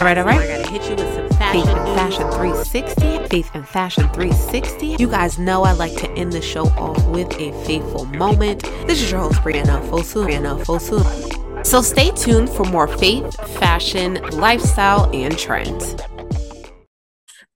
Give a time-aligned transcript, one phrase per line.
[0.00, 0.38] All right, all right.
[0.38, 3.28] I gotta hit you with some fashion Faith and Fashion 360.
[3.28, 4.86] Faith and Fashion 360.
[4.96, 8.62] You guys know I like to end the show off with a faithful moment.
[8.86, 10.24] This is your host, Brieana Fosu.
[10.24, 11.66] Brieana Fosu.
[11.66, 15.96] So stay tuned for more faith, fashion, lifestyle, and trends.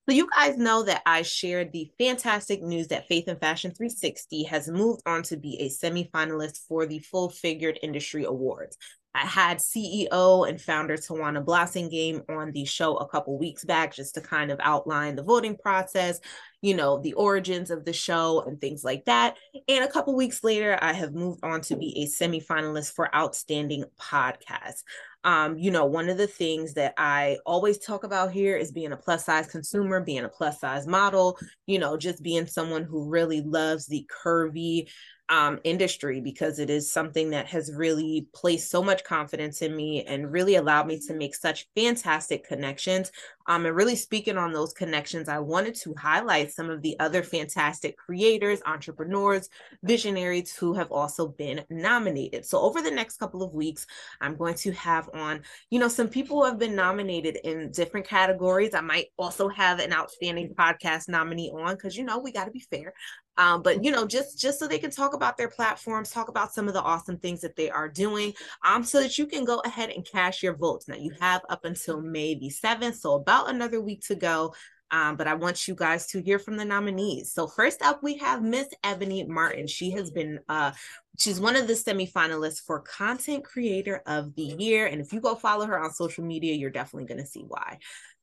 [0.09, 4.43] So you guys know that I shared the fantastic news that Faith and Fashion 360
[4.45, 8.77] has moved on to be a semi-finalist for the Full Figured Industry Awards.
[9.15, 14.15] I had CEO and founder Tawana Blossingame on the show a couple weeks back just
[14.15, 16.19] to kind of outline the voting process,
[16.63, 19.37] you know, the origins of the show and things like that.
[19.69, 23.85] And a couple weeks later, I have moved on to be a semi-finalist for Outstanding
[24.01, 24.83] Podcast.
[25.25, 28.93] Um, you know, one of the things that I always talk about here is being
[28.93, 33.09] a plus size consumer, being a plus size model, you know, just being someone who
[33.09, 34.89] really loves the curvy,
[35.33, 40.05] um, industry because it is something that has really placed so much confidence in me
[40.05, 43.11] and really allowed me to make such fantastic connections.
[43.47, 47.23] Um, and really speaking on those connections, I wanted to highlight some of the other
[47.23, 49.49] fantastic creators, entrepreneurs,
[49.83, 52.45] visionaries who have also been nominated.
[52.47, 53.87] So over the next couple of weeks,
[54.21, 58.07] I'm going to have on, you know, some people who have been nominated in different
[58.07, 58.75] categories.
[58.75, 62.51] I might also have an outstanding podcast nominee on because you know we got to
[62.51, 62.95] be fair
[63.39, 66.53] um, but you know just just so they can talk about their platforms talk about
[66.53, 68.33] some of the awesome things that they are doing
[68.65, 71.65] um, so that you can go ahead and cash your votes now you have up
[71.65, 74.53] until may the 7th so about another week to go
[74.93, 77.33] um, but I want you guys to hear from the nominees.
[77.33, 79.67] So first up, we have Miss Ebony Martin.
[79.67, 80.73] She has been uh,
[81.19, 85.35] she's one of the semifinalists for Content Creator of the Year, and if you go
[85.35, 87.79] follow her on social media, you're definitely going to see why.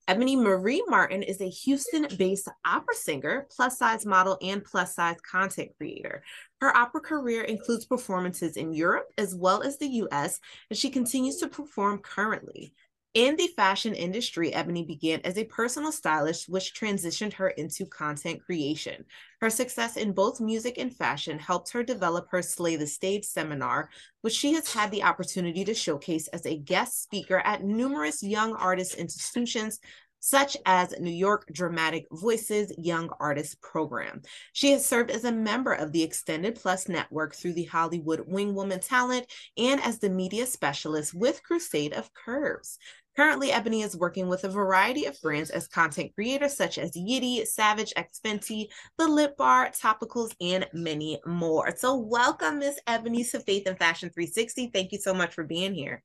[0.07, 5.17] Ebony Marie Martin is a Houston based opera singer, plus size model, and plus size
[5.21, 6.23] content creator.
[6.61, 11.37] Her opera career includes performances in Europe as well as the US, and she continues
[11.37, 12.73] to perform currently.
[13.15, 18.45] In the fashion industry, Ebony began as a personal stylist, which transitioned her into content
[18.45, 19.03] creation.
[19.41, 23.89] Her success in both music and fashion helped her develop her Slay the Stage seminar,
[24.21, 28.53] which she has had the opportunity to showcase as a guest speaker at numerous young
[28.53, 29.79] artist institutions,
[30.19, 34.21] such as New York Dramatic Voices Young Artist Program.
[34.53, 38.53] She has served as a member of the Extended Plus Network through the Hollywood Wing
[38.53, 39.25] Woman Talent
[39.57, 42.77] and as the media specialist with Crusade of Curves.
[43.15, 47.45] Currently, Ebony is working with a variety of brands as content creators such as Yitty,
[47.45, 51.75] Savage X Fenty, The Lip Bar, Topicals, and many more.
[51.75, 54.71] So, welcome, Miss Ebony, to Faith and Fashion 360.
[54.73, 56.01] Thank you so much for being here.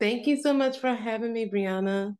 [0.00, 2.16] Thank you so much for having me, Brieana.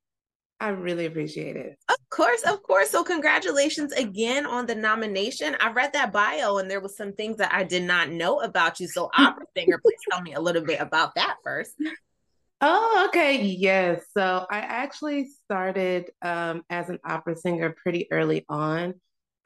[0.60, 1.78] I really appreciate it.
[1.88, 2.90] Of course, of course.
[2.90, 5.56] So, congratulations again on the nomination.
[5.58, 8.78] I read that bio and there was some things that I did not know about
[8.78, 8.86] you.
[8.86, 11.72] So, opera singer, please tell me a little bit about that first.
[12.60, 13.42] Oh, okay.
[13.42, 14.02] Yes.
[14.14, 18.94] So, I actually started um, as an opera singer pretty early on.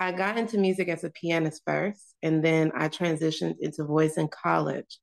[0.00, 4.26] I got into music as a pianist first, and then I transitioned into voice in
[4.26, 4.98] college.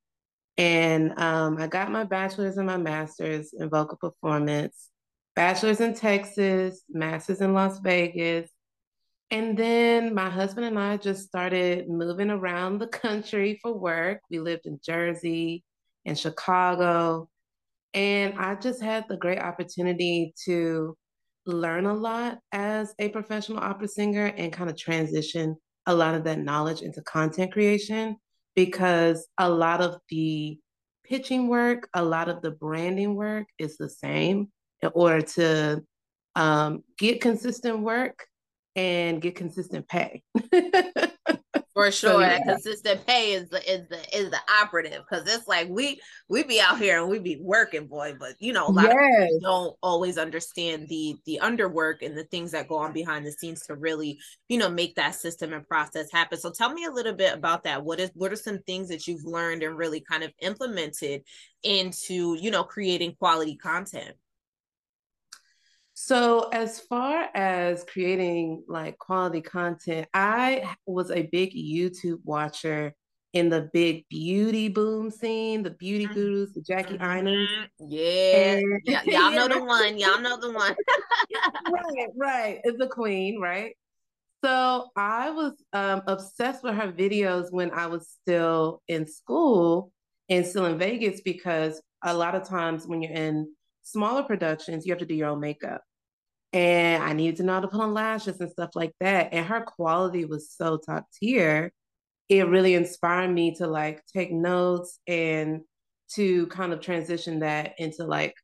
[0.58, 4.91] And um, I got my bachelor's and my master's in vocal performance
[5.36, 8.50] bachelor's in Texas, master's in Las Vegas.
[9.30, 14.20] And then my husband and I just started moving around the country for work.
[14.30, 15.64] We lived in Jersey
[16.06, 17.30] and Chicago.
[17.94, 20.98] And I just had the great opportunity to
[21.46, 25.56] learn a lot as a professional opera singer and kind of transition
[25.88, 28.16] a lot of that knowledge into content creation
[28.56, 30.60] because a lot of the
[31.04, 34.50] pitching work, a lot of the branding work is the same
[34.82, 35.84] in order to
[36.36, 38.26] um, get consistent work
[38.76, 40.24] and get consistent pay.
[41.74, 42.44] For sure, so, yeah.
[42.44, 46.60] consistent pay is the is the is the operative because it's like we we be
[46.60, 48.14] out here and we be working, boy.
[48.20, 48.94] But you know, a lot yes.
[48.94, 53.26] of people don't always understand the the underwork and the things that go on behind
[53.26, 54.20] the scenes to really
[54.50, 56.38] you know make that system and process happen.
[56.38, 57.86] So tell me a little bit about that.
[57.86, 61.22] What is what are some things that you've learned and really kind of implemented
[61.64, 64.16] into you know creating quality content?
[66.04, 72.96] So, as far as creating like quality content, I was a big YouTube watcher
[73.34, 76.16] in the big beauty boom scene, the beauty mm-hmm.
[76.16, 77.46] gurus, the Jackie mm
[77.78, 78.34] Yeah.
[78.34, 79.02] And, yeah.
[79.06, 80.00] Y'all know the one.
[80.00, 80.76] Y'all know the one.
[81.72, 82.62] right, right.
[82.64, 83.78] It's the queen, right?
[84.44, 89.92] So I was um, obsessed with her videos when I was still in school
[90.30, 94.92] and still in Vegas because a lot of times when you're in smaller productions, you
[94.94, 95.84] have to do your own makeup
[96.54, 99.30] and I needed to know how to put on lashes and stuff like that.
[99.32, 101.72] And her quality was so top tier.
[102.30, 105.62] It really inspired me to like take notes and
[106.16, 108.36] to kind of transition that into like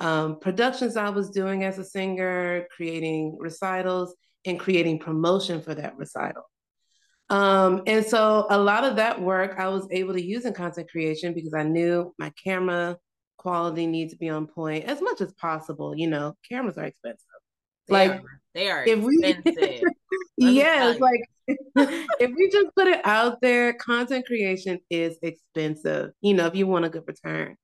[0.00, 4.14] um, productions I was doing as a singer, creating recitals,
[4.44, 6.42] and creating promotion for that recital.
[7.30, 10.90] Um, and so a lot of that work I was able to use in content
[10.90, 12.98] creation because I knew my camera
[13.38, 15.96] quality needs to be on point as much as possible.
[15.96, 17.33] You know, cameras are expensive.
[17.88, 18.40] They like are.
[18.54, 19.82] they are if expensive.
[20.38, 26.10] We, yes, like if we just put it out there, content creation is expensive.
[26.20, 27.56] You know, if you want a good return.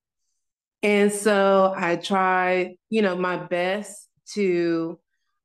[0.82, 4.99] And so I try, you know, my best to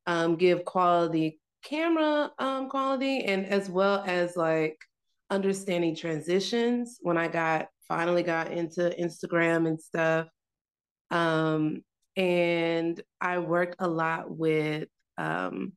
[0.08, 4.78] um, give quality camera um, quality and as well as like
[5.32, 10.28] understanding transitions when I got finally got into Instagram and stuff.
[11.12, 11.84] Um,
[12.16, 15.74] and I worked a lot with um,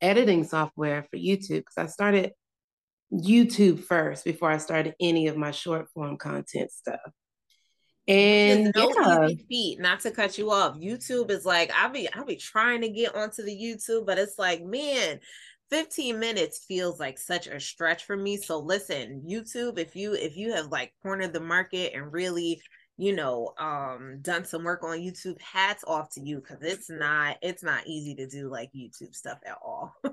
[0.00, 2.32] editing software for YouTube because I started
[3.12, 7.00] YouTube first before I started any of my short form content stuff.
[8.08, 9.26] And no yeah.
[9.26, 10.76] easy feat, not to cut you off.
[10.76, 14.38] YouTube is like I'll be I'll be trying to get onto the YouTube, but it's
[14.38, 15.20] like, man,
[15.70, 18.38] 15 minutes feels like such a stretch for me.
[18.38, 22.60] So listen, YouTube, if you if you have like cornered the market and really
[23.02, 27.36] you know um done some work on youtube hats off to you because it's not
[27.42, 29.94] it's not easy to do like youtube stuff at all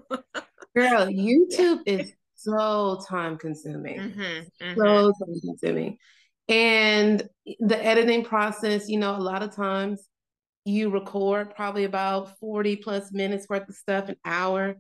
[0.76, 4.80] girl youtube is so time consuming mm-hmm, mm-hmm.
[4.80, 5.98] so time consuming
[6.50, 10.08] and the editing process, you know, a lot of times
[10.66, 14.76] you record probably about 40 plus minutes worth of stuff, an hour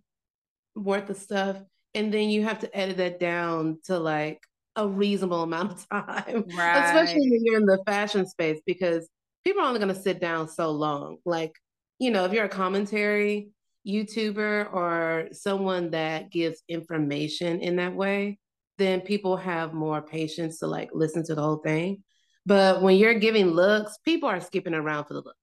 [0.75, 1.57] worth of stuff.
[1.94, 4.41] And then you have to edit that down to like
[4.75, 6.86] a reasonable amount of time, right.
[6.86, 9.10] especially when you're in the fashion space, because
[9.44, 11.18] people are only going to sit down so long.
[11.25, 11.54] Like,
[11.98, 13.50] you know, if you're a commentary
[13.88, 18.39] YouTuber or someone that gives information in that way,
[18.77, 22.04] then people have more patience to like listen to the whole thing.
[22.45, 25.38] But when you're giving looks, people are skipping around for the looks.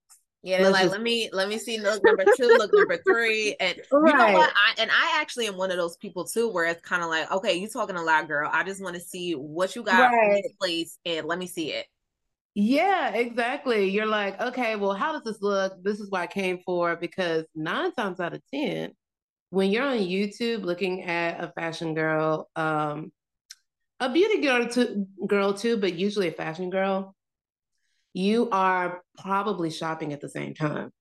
[0.47, 0.93] Yeah, they're like, just...
[0.93, 4.13] let me let me see look number two, look number three, and right.
[4.13, 4.49] you know what?
[4.49, 7.29] I, and I actually am one of those people too, where it's kind of like,
[7.29, 8.49] okay, you talking a lot, girl.
[8.49, 10.41] I just want to see what you got right.
[10.41, 11.85] this place, and let me see it.
[12.55, 13.89] Yeah, exactly.
[13.89, 15.83] You're like, okay, well, how does this look?
[15.83, 18.93] This is what I came for because nine times out of ten,
[19.49, 23.11] when you're on YouTube looking at a fashion girl, um,
[23.99, 27.16] a beauty girl too, girl too, but usually a fashion girl,
[28.13, 30.91] you are probably shopping at the same time.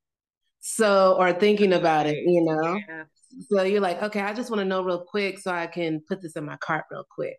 [0.60, 2.78] So, or thinking about it, you know?
[2.88, 3.04] Yeah.
[3.48, 6.22] So you're like, okay, I just want to know real quick so I can put
[6.22, 7.38] this in my cart real quick.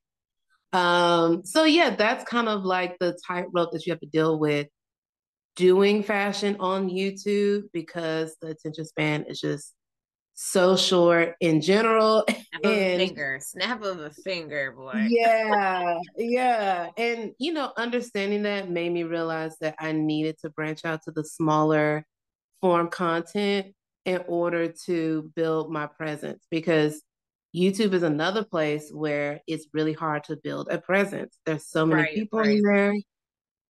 [0.74, 4.68] Um, so yeah, that's kind of like the tightrope that you have to deal with
[5.56, 9.74] doing fashion on YouTube because the attention span is just
[10.39, 12.24] so short in general.
[12.30, 15.07] Snap and, of a finger, snap of a finger, boy.
[15.10, 16.89] Yeah, yeah.
[16.95, 21.12] And you know, understanding that made me realize that I needed to branch out to
[21.12, 22.06] the smaller
[22.62, 23.74] form content
[24.06, 27.01] in order to build my presence because
[27.56, 31.36] YouTube is another place where it's really hard to build a presence.
[31.48, 32.57] There's so many right, people right.
[32.57, 32.94] in there.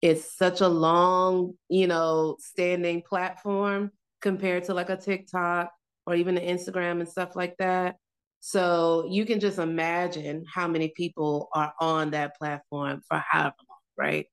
[0.02, 3.90] It's such a long, you know, standing platform
[4.20, 5.70] compared to like a TikTok
[6.08, 7.96] or even the Instagram and stuff like that.
[8.40, 13.78] So you can just imagine how many people are on that platform for however long,
[13.98, 14.26] right?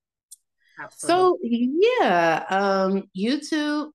[0.79, 1.69] Absolutely.
[1.81, 3.89] So yeah, um, YouTube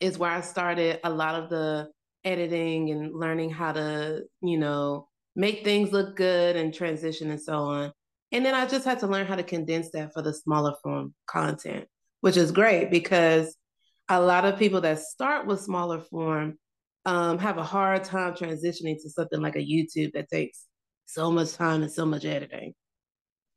[0.00, 1.90] is where I started a lot of the
[2.24, 7.58] editing and learning how to, you know, make things look good and transition and so
[7.58, 7.92] on.
[8.32, 11.14] And then I just had to learn how to condense that for the smaller form
[11.28, 11.86] content,
[12.20, 13.56] which is great because
[14.08, 16.58] a lot of people that start with smaller form
[17.06, 20.66] um, have a hard time transitioning to something like a YouTube that takes
[21.06, 22.74] so much time and so much editing.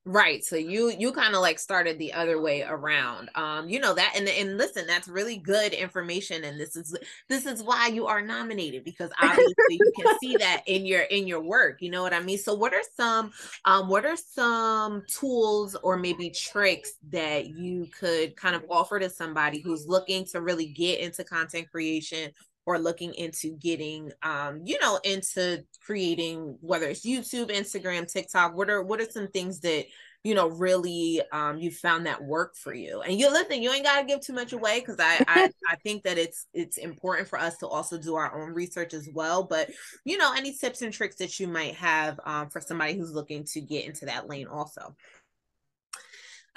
[0.06, 0.44] Right.
[0.44, 3.30] So you you kind of like started the other way around.
[3.36, 7.46] Um, you know that and and listen, that's really good information and this is this
[7.46, 11.42] is why you are nominated because obviously you can see that in your in your
[11.42, 11.82] work.
[11.82, 12.38] You know what I mean?
[12.38, 13.32] So what are some
[13.66, 19.10] um what are some tools or maybe tricks that you could kind of offer to
[19.10, 22.32] somebody who's looking to really get into content creation
[22.70, 28.70] or looking into getting um you know into creating whether it's youtube instagram tiktok what
[28.70, 29.86] are what are some things that
[30.24, 33.02] you know really um you found that work for you?
[33.02, 35.76] And you listen you ain't got to give too much away because I, I i
[35.78, 39.44] think that it's it's important for us to also do our own research as well
[39.44, 39.72] but
[40.06, 43.46] you know any tips and tricks that you might have um, for somebody who's looking
[43.46, 44.96] to get into that lane also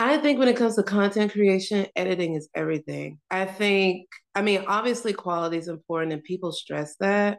[0.05, 3.21] I think when it comes to content creation, editing is everything.
[3.31, 7.39] I think, I mean, obviously quality is important and people stress that,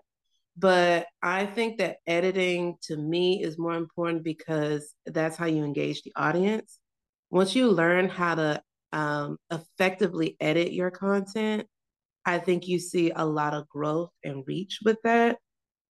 [0.58, 6.04] but I think that editing to me is more important because that's how you engage
[6.04, 6.80] the audience.
[7.30, 8.62] Once you learn how to
[8.94, 11.68] um, effectively edit your content,
[12.26, 15.38] I think you see a lot of growth and reach with that.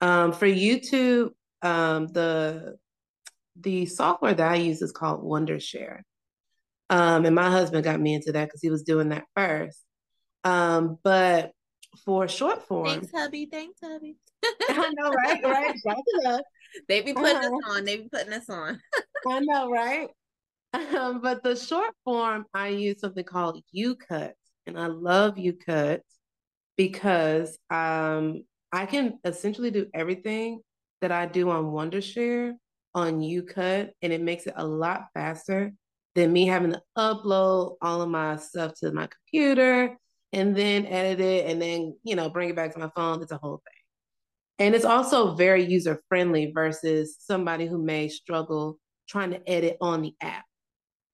[0.01, 2.77] Um, for YouTube, um, the
[3.61, 6.01] the software that I use is called Wondershare.
[6.93, 9.81] Um, and my husband got me into that because he was doing that first.
[10.45, 11.53] Um, but
[12.05, 13.49] for short form, thanks, hubby.
[13.51, 14.17] Thanks, hubby.
[14.45, 15.75] I know, right?
[15.87, 16.43] Right.
[16.89, 17.55] They be putting uh-huh.
[17.55, 17.85] us on.
[17.85, 18.81] They be putting us on.
[19.29, 20.09] I know, right?
[20.73, 24.33] Um, but the short form, I use something called YouCut,
[24.67, 26.01] and I love YouCut
[26.79, 30.61] because um, I can essentially do everything
[31.03, 32.53] that I do on Wondershare
[32.95, 35.75] on YouCut, and it makes it a lot faster
[36.15, 39.97] than me having to upload all of my stuff to my computer
[40.33, 43.23] and then edit it and then you know bring it back to my phone.
[43.23, 44.67] It's a whole thing.
[44.67, 48.79] And it's also very user friendly versus somebody who may struggle
[49.09, 50.45] trying to edit on the app,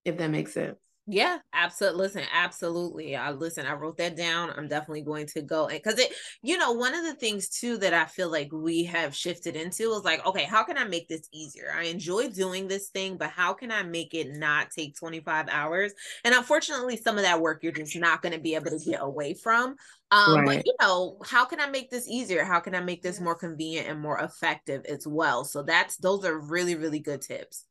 [0.04, 0.78] if that makes sense.
[1.10, 2.00] Yeah, absolutely.
[2.02, 3.16] Listen, absolutely.
[3.16, 3.64] I listen.
[3.64, 4.50] I wrote that down.
[4.50, 6.12] I'm definitely going to go and because it,
[6.42, 9.90] you know, one of the things too that I feel like we have shifted into
[9.92, 11.72] is like, okay, how can I make this easier?
[11.74, 15.94] I enjoy doing this thing, but how can I make it not take 25 hours?
[16.24, 19.00] And unfortunately, some of that work you're just not going to be able to get
[19.00, 19.76] away from.
[20.10, 20.44] Um, right.
[20.44, 22.44] but you know, how can I make this easier?
[22.44, 25.46] How can I make this more convenient and more effective as well?
[25.46, 27.64] So that's those are really, really good tips.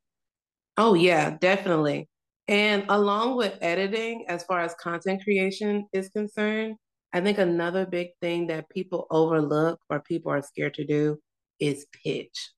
[0.75, 2.07] Oh yeah, definitely.
[2.47, 6.75] And along with editing, as far as content creation is concerned,
[7.13, 11.19] I think another big thing that people overlook or people are scared to do
[11.59, 12.51] is pitch.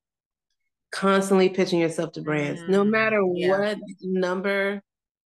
[0.91, 3.49] Constantly pitching yourself to brands, mm, no matter yeah.
[3.49, 4.81] what number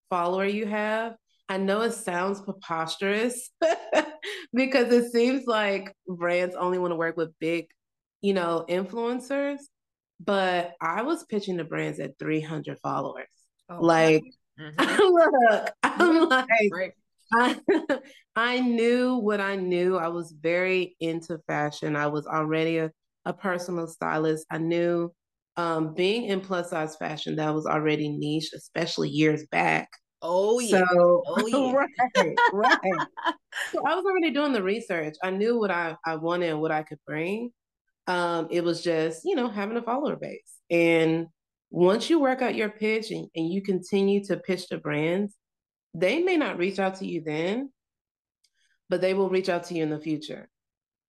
[0.10, 1.16] follower you have.
[1.50, 3.50] I know it sounds preposterous
[4.54, 7.68] because it seems like brands only want to work with big,
[8.22, 9.58] you know, influencers.
[10.20, 13.28] But I was pitching to brands at 300 followers.
[13.70, 14.24] Oh, like,
[14.60, 15.02] Mm-hmm.
[15.50, 16.92] Look, I'm like, right.
[17.34, 17.60] I,
[18.36, 19.98] I knew what I knew.
[19.98, 21.96] I was very into fashion.
[21.96, 22.92] I was already a,
[23.26, 24.46] a personal stylist.
[24.52, 25.12] I knew
[25.56, 29.90] um, being in plus size fashion that was already niche, especially years back.
[30.22, 30.84] Oh yeah.
[30.92, 31.74] So, oh yeah.
[31.74, 33.08] right, right.
[33.72, 35.16] so I was already doing the research.
[35.24, 37.52] I knew what I, I wanted and what I could bring.
[38.08, 40.60] Um, it was just, you know, having a follower base.
[40.70, 41.28] And
[41.74, 45.36] once you work out your pitch and, and you continue to pitch to brands,
[45.96, 47.72] they may not reach out to you then,
[48.90, 50.48] but they will reach out to you in the future.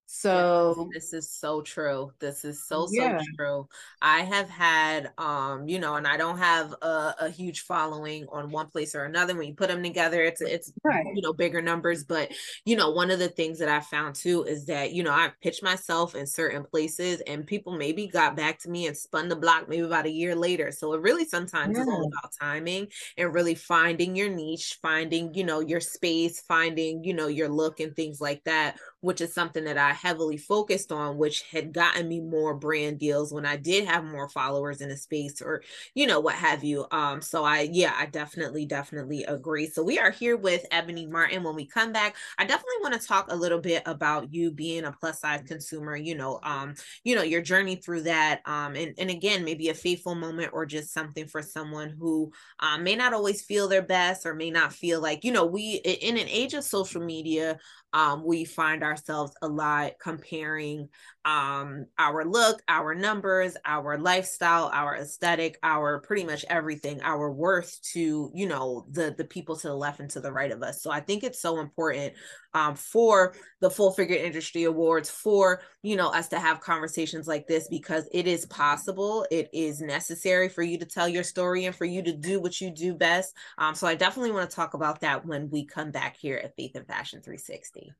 [0.07, 2.11] So this is so true.
[2.19, 3.19] This is so so yeah.
[3.37, 3.67] true.
[4.01, 8.51] I have had um, you know, and I don't have a, a, huge following on
[8.51, 9.35] one place or another.
[9.35, 11.05] When you put them together, it's it's right.
[11.15, 12.03] you know bigger numbers.
[12.03, 12.31] But
[12.65, 15.31] you know, one of the things that I found too is that you know I
[15.41, 19.35] pitched myself in certain places, and people maybe got back to me and spun the
[19.35, 20.71] block maybe about a year later.
[20.71, 21.81] So it really sometimes yeah.
[21.81, 27.03] is all about timing and really finding your niche, finding you know your space, finding
[27.03, 30.91] you know your look and things like that which is something that I heavily focused
[30.91, 34.89] on, which had gotten me more brand deals when I did have more followers in
[34.89, 35.61] a space or,
[35.93, 36.87] you know, what have you.
[36.89, 39.67] Um, so I, yeah, I definitely, definitely agree.
[39.67, 41.43] So we are here with Ebony Martin.
[41.43, 44.85] When we come back, I definitely want to talk a little bit about you being
[44.85, 48.41] a plus size consumer, you know, um, you know, your journey through that.
[48.45, 52.83] Um, and, and again, maybe a faithful moment or just something for someone who um,
[52.83, 56.17] may not always feel their best or may not feel like, you know, we in
[56.17, 57.59] an age of social media,
[57.93, 60.87] um, we find ourselves a lot comparing
[61.25, 67.81] um, our look, our numbers, our lifestyle, our aesthetic, our pretty much everything, our worth
[67.93, 70.81] to you know the the people to the left and to the right of us.
[70.81, 72.13] So I think it's so important
[72.53, 77.47] um, for the Full Figure Industry Awards for you know us to have conversations like
[77.47, 81.75] this because it is possible, it is necessary for you to tell your story and
[81.75, 83.33] for you to do what you do best.
[83.57, 86.55] Um, so I definitely want to talk about that when we come back here at
[86.55, 87.93] Faith and Fashion 360.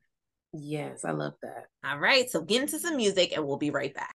[0.58, 1.66] Yes, I love that.
[1.84, 4.15] All right, so get into some music and we'll be right back.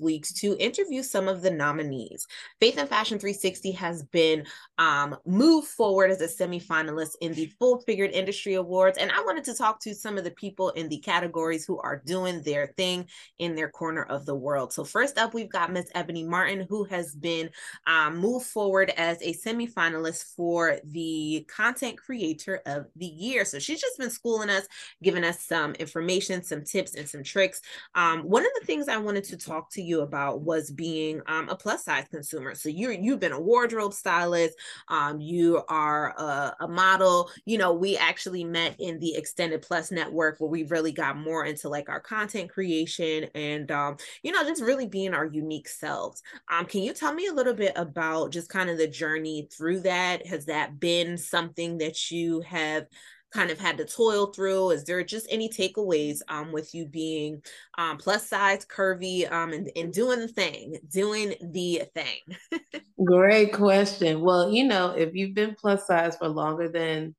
[0.00, 2.26] Weeks to interview some of the nominees.
[2.60, 4.44] Faith and Fashion 360 has been
[4.78, 8.98] um, moved forward as a semifinalist in the Full Figured Industry Awards.
[8.98, 12.02] And I wanted to talk to some of the people in the categories who are
[12.04, 13.06] doing their thing
[13.38, 14.74] in their corner of the world.
[14.74, 17.48] So, first up, we've got Miss Ebony Martin, who has been
[17.86, 23.46] um, moved forward as a semifinalist for the Content Creator of the Year.
[23.46, 24.66] So, she's just been schooling us,
[25.02, 27.62] giving us some information, some tips and some tricks.
[27.94, 31.48] Um, one of the things I wanted to talk to you about was being um,
[31.48, 32.54] a plus size consumer.
[32.54, 37.30] So you you've been a wardrobe stylist, um, you are a, a model.
[37.46, 41.44] You know, we actually met in the Extended Plus network where we really got more
[41.44, 46.22] into like our content creation and um, you know just really being our unique selves.
[46.50, 49.80] Um, can you tell me a little bit about just kind of the journey through
[49.80, 50.26] that?
[50.26, 52.86] Has that been something that you have
[53.32, 54.70] kind of had to toil through?
[54.70, 57.42] Is there just any takeaways um, with you being
[57.76, 62.82] um, plus size, curvy, um, and, and doing the thing, doing the thing?
[63.04, 64.20] Great question.
[64.20, 67.14] Well, you know, if you've been plus size for longer than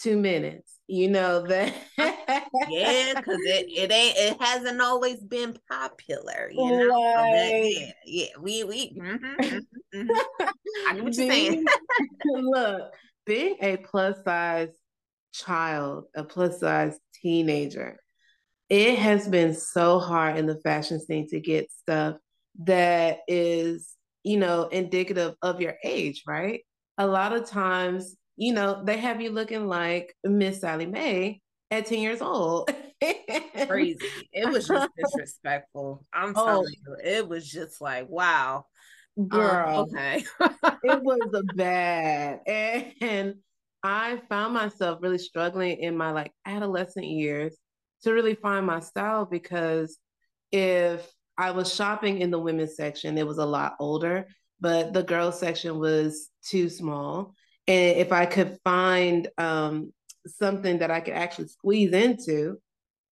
[0.00, 6.48] two minutes, you know that yeah because it, it ain't it hasn't always been popular
[6.52, 10.48] you know so that, yeah yeah we we mm-hmm, mm-hmm, mm-hmm.
[10.88, 11.64] i get what you're saying
[12.24, 12.92] look
[13.26, 14.68] being a plus size
[15.36, 17.98] child, a plus size teenager,
[18.68, 22.16] it has been so hard in the fashion scene to get stuff
[22.64, 26.60] that is, you know, indicative of your age, right?
[26.98, 31.86] A lot of times, you know, they have you looking like Miss Sally Mae at
[31.86, 32.70] 10 years old.
[33.66, 33.98] Crazy.
[34.32, 36.04] It was just disrespectful.
[36.12, 36.44] I'm oh.
[36.46, 38.66] telling you, it was just like, wow.
[39.18, 39.68] Um, Girl.
[39.68, 40.24] Um, okay.
[40.84, 42.40] it was a bad.
[43.00, 43.34] And
[43.82, 47.56] I found myself really struggling in my like adolescent years
[48.02, 49.98] to really find my style because
[50.52, 54.26] if I was shopping in the women's section, it was a lot older,
[54.60, 57.34] but the girls section was too small.
[57.68, 59.92] And if I could find um,
[60.26, 62.58] something that I could actually squeeze into,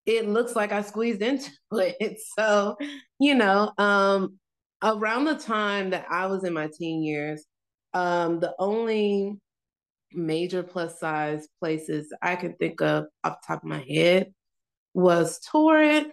[0.07, 2.19] it looks like I squeezed into it.
[2.39, 2.77] So,
[3.19, 4.39] you know, um,
[4.83, 7.45] around the time that I was in my teen years,
[7.93, 9.39] um, the only
[10.13, 14.33] major plus size places I can think of off the top of my head
[14.93, 16.13] was Torrid,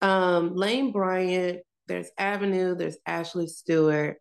[0.00, 4.18] um, Lane Bryant, there's Avenue, there's Ashley Stewart.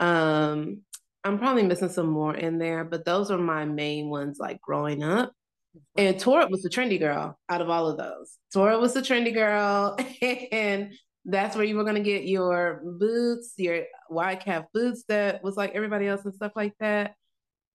[0.00, 0.82] Um,
[1.24, 5.02] I'm probably missing some more in there, but those are my main ones like growing
[5.02, 5.32] up.
[5.96, 8.38] And Torrid was the trendy girl out of all of those.
[8.52, 9.96] Torrid was the trendy girl,
[10.52, 10.92] and
[11.24, 15.72] that's where you were gonna get your boots, your wide calf boots that was like
[15.74, 17.14] everybody else and stuff like that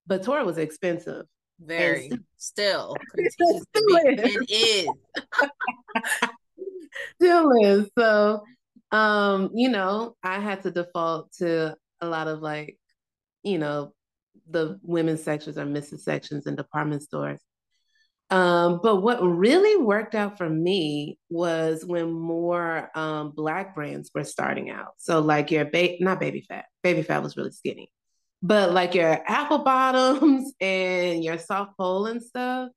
[0.08, 1.26] but Torrid was expensive.
[1.60, 4.88] Very and still to be and is.
[7.16, 7.90] still is.
[7.98, 8.44] So
[8.92, 12.78] um, you know, I had to default to a lot of like,
[13.44, 13.94] you know,
[14.50, 17.40] the women's sections or misses sections in department stores.
[18.30, 24.24] Um, but what really worked out for me was when more um, black brands were
[24.24, 24.94] starting out.
[24.98, 27.92] So like your ba- not Baby Phat, Baby Phat was really skinny.
[28.42, 32.70] But like your apple bottoms and your Southpole and stuff,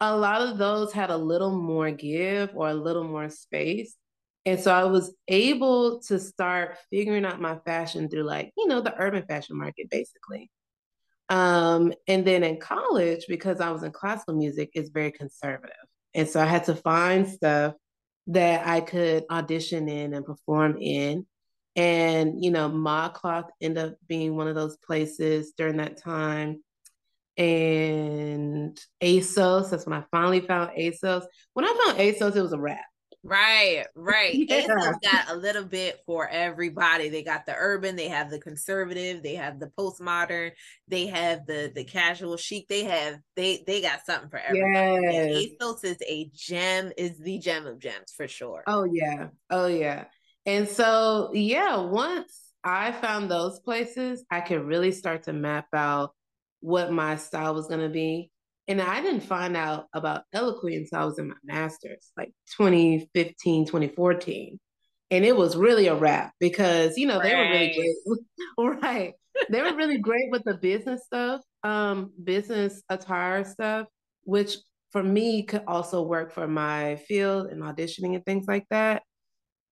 [0.00, 3.96] a lot of those had a little more give or a little more space.
[4.50, 8.80] And so I was able to start figuring out my fashion through like, you know,
[8.80, 10.50] the urban fashion market basically.
[11.28, 15.76] Um, and then in college, because I was in classical music, it's very conservative.
[16.14, 17.74] And so I had to find stuff
[18.26, 21.26] that I could audition in and perform in
[21.76, 26.64] and, you know, ModCloth ended up being one of those places during that time.
[27.36, 31.24] And ASOS, that's when I finally found ASOS.
[31.52, 32.89] When I found ASOS, it was a wrap.
[33.22, 34.34] Right, right.
[34.50, 34.66] Yeah.
[34.66, 37.08] Got a little bit for everybody.
[37.08, 40.52] They got the urban, they have the conservative, they have the postmodern,
[40.88, 42.68] they have the the casual chic.
[42.68, 45.02] They have they they got something for everybody.
[45.02, 45.46] Yes.
[45.60, 48.62] ASOS is a gem, is the gem of gems for sure.
[48.66, 50.04] Oh yeah, oh yeah.
[50.46, 56.14] And so, yeah, once I found those places, I could really start to map out
[56.60, 58.30] what my style was going to be.
[58.70, 63.66] And I didn't find out about Eloquii until I was in my master's, like 2015,
[63.66, 64.60] 2014.
[65.10, 67.24] And it was really a wrap because, you know, right.
[67.24, 68.80] they were really great.
[68.82, 69.14] right.
[69.50, 73.88] They were really great with the business stuff, um, business attire stuff,
[74.22, 74.58] which
[74.92, 79.02] for me could also work for my field and auditioning and things like that.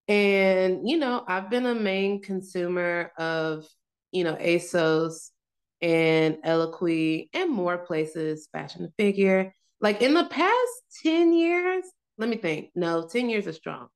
[0.09, 3.65] And, you know, I've been a main consumer of,
[4.11, 5.31] you know, ASOS
[5.81, 9.53] and Eloquii and more places, Fashion to Figure.
[9.81, 11.85] Like in the past 10 years,
[12.17, 12.71] let me think.
[12.75, 13.88] No, 10 years is strong.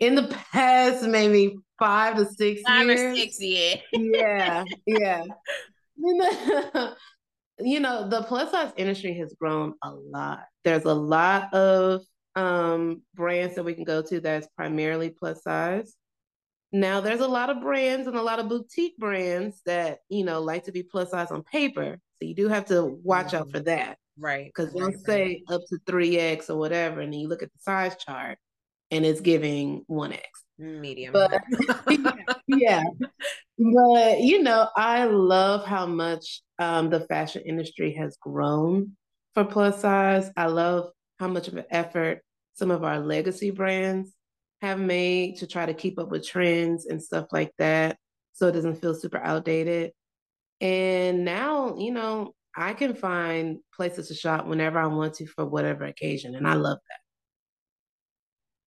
[0.00, 3.00] In the past, maybe five to six five years.
[3.00, 3.76] or six, yeah.
[3.92, 5.24] yeah, yeah.
[7.58, 10.44] you know, the plus size industry has grown a lot.
[10.64, 12.02] There's a lot of
[12.36, 15.94] um, brands that we can go to that's primarily plus size.
[16.72, 20.40] Now, there's a lot of brands and a lot of boutique brands that, you know,
[20.40, 21.98] like to be plus size on paper.
[22.20, 23.36] So you do have to watch mm-hmm.
[23.36, 23.98] out for that.
[24.18, 24.46] Right.
[24.54, 27.00] Because they'll say up to 3X or whatever.
[27.00, 28.38] And then you look at the size chart
[28.90, 30.20] and it's giving 1X.
[30.58, 31.12] Medium.
[31.12, 31.42] But
[32.46, 32.84] yeah.
[33.58, 38.96] But, you know, I love how much um, the fashion industry has grown
[39.34, 40.30] for plus size.
[40.36, 42.20] I love how much of an effort
[42.54, 44.12] some of our legacy brands
[44.60, 47.96] have made to try to keep up with trends and stuff like that
[48.32, 49.92] so it doesn't feel super outdated.
[50.60, 55.46] And now, you know, I can find places to shop whenever I want to for
[55.46, 56.34] whatever occasion.
[56.34, 57.00] And I love that.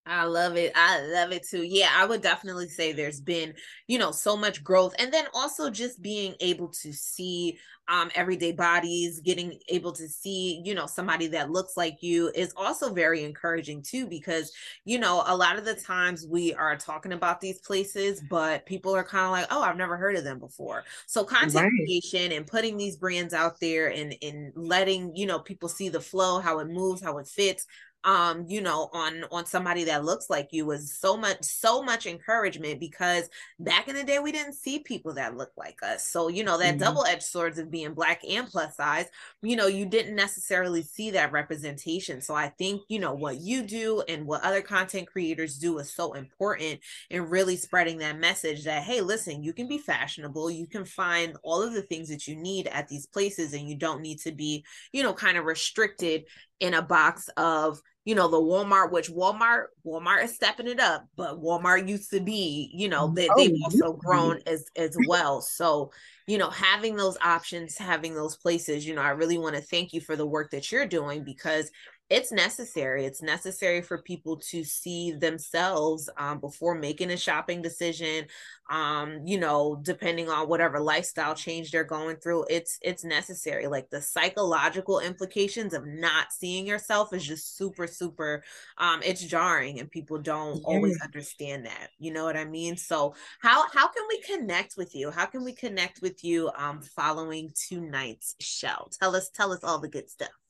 [0.05, 0.73] I love it.
[0.75, 1.63] I love it too.
[1.63, 3.53] Yeah, I would definitely say there's been,
[3.87, 4.93] you know, so much growth.
[4.99, 7.57] And then also just being able to see
[7.89, 12.53] um everyday bodies, getting able to see, you know, somebody that looks like you is
[12.55, 14.51] also very encouraging too because,
[14.85, 18.95] you know, a lot of the times we are talking about these places, but people
[18.95, 21.71] are kind of like, "Oh, I've never heard of them before." So content right.
[21.75, 26.01] creation and putting these brands out there and and letting, you know, people see the
[26.01, 27.65] flow, how it moves, how it fits
[28.05, 32.05] um you know on on somebody that looks like you was so much so much
[32.05, 36.07] encouragement because back in the day we didn't see people that looked like us.
[36.09, 36.83] So you know that mm-hmm.
[36.83, 39.05] double-edged swords of being black and plus size
[39.41, 42.21] you know you didn't necessarily see that representation.
[42.21, 45.93] So i think you know what you do and what other content creators do is
[45.93, 50.49] so important in really spreading that message that hey listen you can be fashionable.
[50.49, 53.75] You can find all of the things that you need at these places and you
[53.75, 56.25] don't need to be you know kind of restricted
[56.59, 61.07] in a box of you know the walmart which walmart walmart is stepping it up
[61.15, 65.41] but walmart used to be you know they, oh, they've also grown as as well.
[65.41, 65.91] So
[66.27, 69.91] you know having those options having those places you know i really want to thank
[69.93, 71.69] you for the work that you're doing because
[72.13, 73.05] it's necessary.
[73.05, 78.27] It's necessary for people to see themselves um, before making a shopping decision.
[78.69, 83.65] Um, you know, depending on whatever lifestyle change they're going through, it's it's necessary.
[83.65, 88.43] Like the psychological implications of not seeing yourself is just super, super.
[88.77, 90.67] Um, it's jarring, and people don't yeah.
[90.67, 91.89] always understand that.
[91.97, 92.77] You know what I mean?
[92.77, 95.09] So how how can we connect with you?
[95.09, 98.87] How can we connect with you um, following tonight's show?
[99.01, 100.42] Tell us tell us all the good stuff.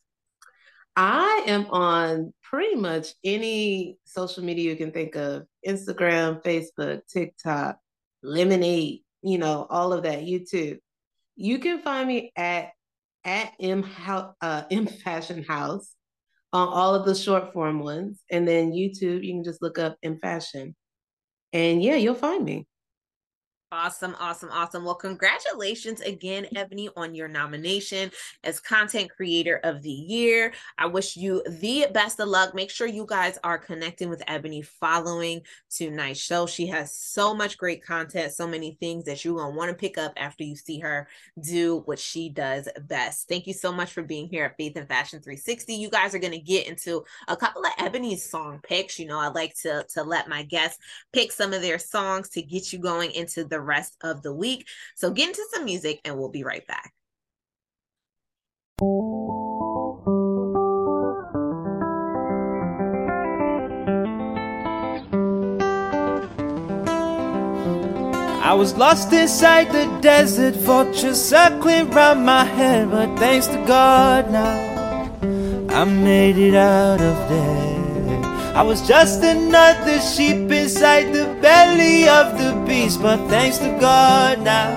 [0.95, 7.77] I am on pretty much any social media you can think of Instagram, Facebook, TikTok,
[8.23, 10.77] Lemon8, you know, all of that, YouTube.
[11.36, 12.71] You can find me at
[13.25, 15.95] at M, uh, M Fashion House
[16.51, 18.21] on all of the short form ones.
[18.29, 20.75] And then YouTube, you can just look up M Fashion.
[21.53, 22.67] And yeah, you'll find me.
[23.73, 24.86] Awesome, awesome, awesome.
[24.86, 28.12] Well, congratulations again, Ebony, on your nomination
[28.43, 30.53] as Content Creator of the Year.
[30.77, 32.53] I wish you the best of luck.
[32.53, 35.41] Make sure you guys are connecting with Ebony following
[35.75, 36.45] tonight's show.
[36.45, 39.75] She has so much great content, so many things that you're going to want to
[39.75, 41.07] pick up after you see her
[41.43, 43.27] do what she does best.
[43.27, 45.73] Thank you so much for being here at Faith and Fashion 360.
[45.73, 48.99] You guys are going to get into a couple of Ebony's song picks.
[48.99, 50.77] You know, I like to, to let my guests
[51.12, 54.67] pick some of their songs to get you going into the rest of the week.
[54.95, 56.93] So get into some music and we'll be right back.
[68.45, 74.30] I was lost inside the desert fortress circling round my head, but thanks to God
[74.30, 74.73] now
[75.69, 77.72] I made it out of there.
[78.55, 84.41] I was just another sheep inside the belly of the beast, but thanks to God
[84.41, 84.69] now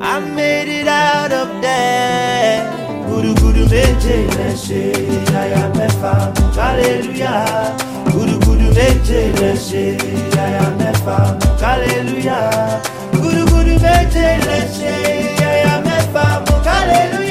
[0.00, 2.60] I made it out of there.
[3.08, 4.92] Guru guru meje leshe,
[5.34, 6.14] aya mefa,
[6.54, 7.76] hallelujah.
[8.12, 9.96] Guru guru meje leshe,
[10.36, 11.16] aya mefa,
[11.58, 12.82] hallelujah.
[13.12, 14.92] Guru guru meje leshe,
[15.40, 16.24] aya mefa,
[16.62, 17.25] hallelujah.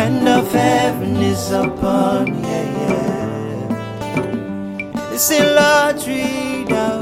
[0.00, 2.40] Hand of heaven is upon me?
[2.42, 4.10] Yeah, yeah.
[5.10, 7.00] This ain't lottery now.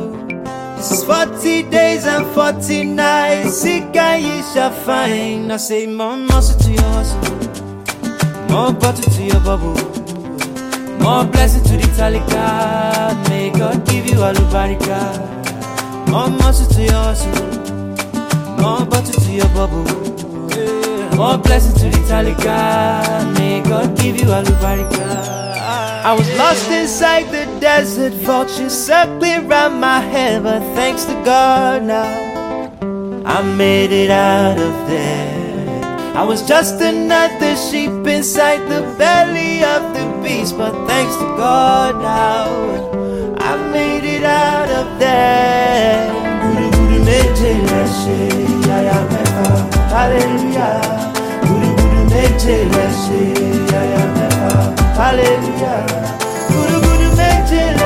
[0.77, 3.59] This is 40 days and 40 nights.
[3.59, 5.53] Sick and you shall find.
[5.53, 7.23] I say more muscle to your hustle,
[8.51, 9.79] more butter to your bubble.
[11.05, 12.49] More blessing to the talika.
[13.29, 15.01] May God give you alubarika.
[16.11, 17.47] More muscle to your hustle.
[18.63, 20.08] More butter to your bubble.
[21.19, 23.35] More blessings to the talika.
[23.37, 25.07] May God give you alubarika.
[26.05, 31.83] I was lost inside the desert, vultures circling around my head, but thanks to God
[31.83, 32.07] now,
[33.27, 36.15] I made it out of there.
[36.15, 42.01] I was just another sheep inside the belly of the beast, but thanks to God
[42.01, 42.47] now,
[43.39, 45.59] I made it out of there.
[49.99, 51.08] Hallelujah.
[54.99, 55.87] Hallelujah.
[56.49, 57.78] Guru Guru Meje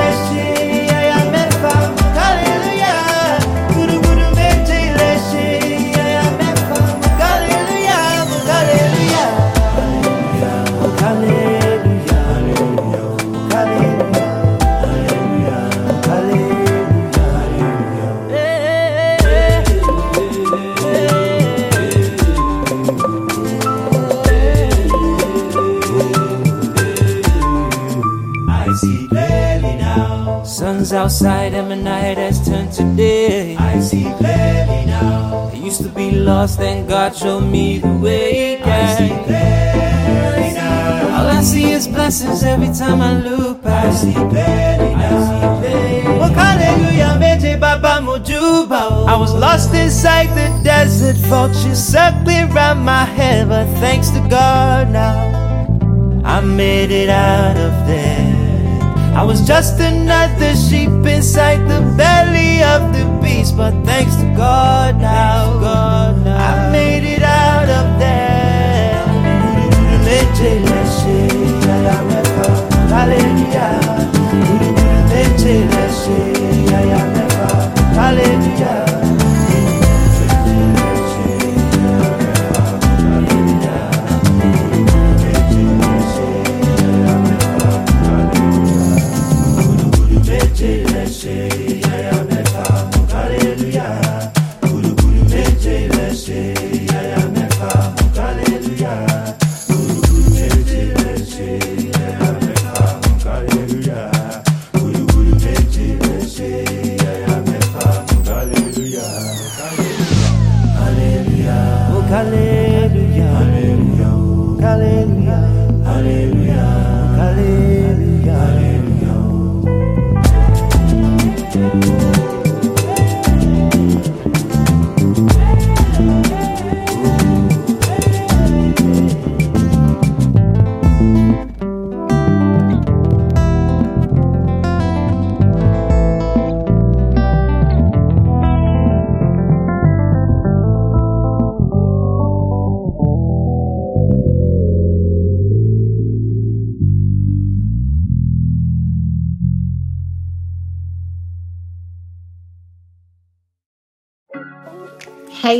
[31.03, 33.57] outside and my night has turned to day.
[33.57, 35.51] I see clearly now.
[35.51, 38.63] I used to be lost and God showed me the way.
[38.63, 41.17] I see clearly now.
[41.17, 43.87] All I see is blessings every time I look back.
[43.87, 45.17] I see clearly now.
[45.17, 46.19] I see clearly.
[46.23, 49.05] Oh, hallelujah, meje baba mojuba.
[49.05, 54.89] I was lost inside the desert, vultures circling around my head, but thanks to God
[54.89, 55.19] now.
[56.23, 58.52] I made it out of there.
[59.15, 64.99] I was just another sheep inside the belly of the beast, but thanks to God
[64.99, 68.13] now, God now, I made it out of there.
[77.95, 78.82] Hallelujah.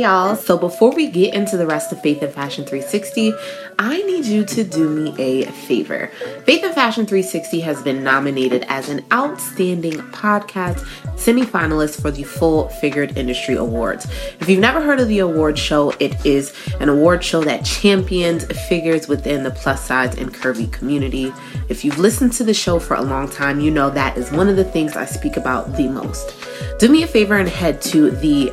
[0.04, 3.32] Y'all, so before we get into the rest of Faith and Fashion 360,
[3.78, 6.08] I need you to do me a favor.
[6.44, 10.84] Faith and Fashion 360 has been nominated as an outstanding podcast
[11.16, 14.06] semifinalist for the Full Figured Industry Awards.
[14.40, 18.44] If you've never heard of the award show, it is an award show that champions
[18.68, 21.32] figures within the plus size and curvy community.
[21.70, 24.50] If you've listened to the show for a long time, you know that is one
[24.50, 26.36] of the things I speak about the most.
[26.78, 28.52] Do me a favor and head to the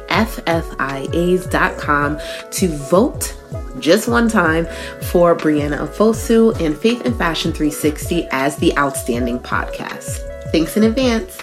[1.42, 2.20] FFIAs.com
[2.52, 3.36] to vote
[3.80, 4.66] just one time
[5.12, 10.20] for Brieana Ofosu and Faith and Fashion 360 as the outstanding podcast.
[10.52, 11.42] Thanks in advance.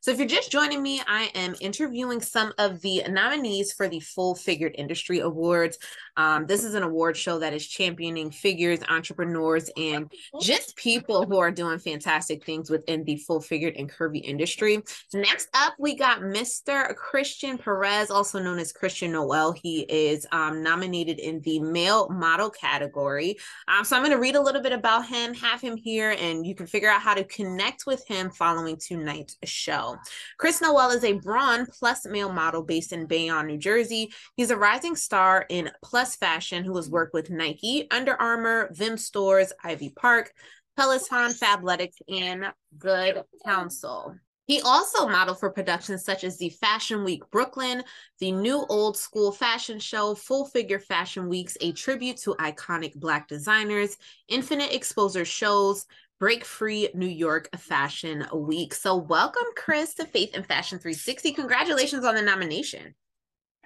[0.00, 3.98] So, if you're just joining me, I am interviewing some of the nominees for the
[3.98, 5.78] Full Figured Industry Awards.
[6.16, 11.38] Um, this is an award show that is championing figures, entrepreneurs, and just people who
[11.38, 14.82] are doing fantastic things within the full figured and curvy industry.
[15.12, 16.94] Next up, we got Mr.
[16.94, 19.52] Christian Perez, also known as Christian Noel.
[19.52, 23.36] He is um, nominated in the male model category.
[23.68, 26.46] Um, so, I'm going to read a little bit about him, have him here, and
[26.46, 29.96] you can figure out how to connect with him following tonight's show.
[30.38, 34.12] Chris Noel is a brawn plus male model based in Bayonne, New Jersey.
[34.36, 38.96] He's a rising star in plus fashion who has worked with Nike, Under Armour, Vim
[38.96, 40.32] Stores, Ivy Park,
[40.76, 44.14] Peloton, Fabletics, and Good Counsel.
[44.46, 47.82] He also modeled for productions such as the Fashion Week Brooklyn,
[48.20, 53.26] the New Old School Fashion Show, Full Figure Fashion Weeks, a tribute to iconic Black
[53.26, 53.96] designers,
[54.28, 55.86] Infinite Exposure shows,
[56.20, 58.72] Break Free New York Fashion Week.
[58.72, 61.32] So, welcome, Chris, to Faith and Fashion 360.
[61.32, 62.94] Congratulations on the nomination.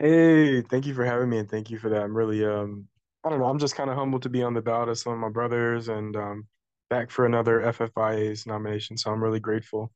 [0.00, 2.00] Hey, thank you for having me, and thank you for that.
[2.00, 2.88] I'm really, um,
[3.22, 5.12] I don't know, I'm just kind of humbled to be on the ballot as some
[5.12, 6.46] of my brothers, and um,
[6.88, 8.96] back for another FFIA's nomination.
[8.96, 9.92] So I'm really grateful.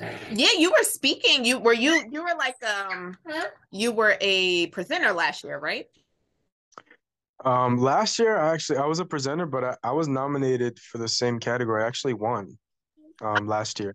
[0.00, 1.44] Yeah, you were speaking.
[1.44, 3.16] You were you you were like um
[3.70, 5.86] you were a presenter last year, right?
[7.44, 10.98] Um, last year, I actually I was a presenter, but I, I was nominated for
[10.98, 11.84] the same category.
[11.84, 12.58] I actually won
[13.22, 13.94] um last year.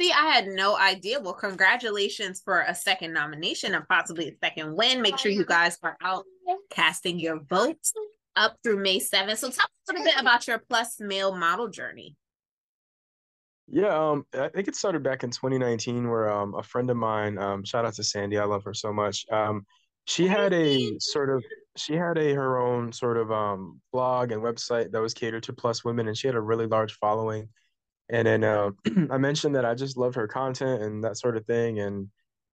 [0.00, 1.20] See, I had no idea.
[1.20, 5.02] Well, congratulations for a second nomination and possibly a second win.
[5.02, 6.24] Make sure you guys are out
[6.70, 7.92] casting your votes
[8.34, 9.36] up through May 7th.
[9.36, 12.16] So tell us a little bit about your plus male model journey.
[13.68, 17.36] Yeah, um, I think it started back in 2019 where um, a friend of mine,
[17.36, 19.26] um, shout out to Sandy, I love her so much.
[19.30, 19.66] Um,
[20.06, 21.44] she had a sort of
[21.76, 25.52] she had a her own sort of um blog and website that was catered to
[25.52, 27.48] plus women, and she had a really large following.
[28.10, 28.70] And then uh,
[29.10, 32.08] I mentioned that I just loved her content and that sort of thing, and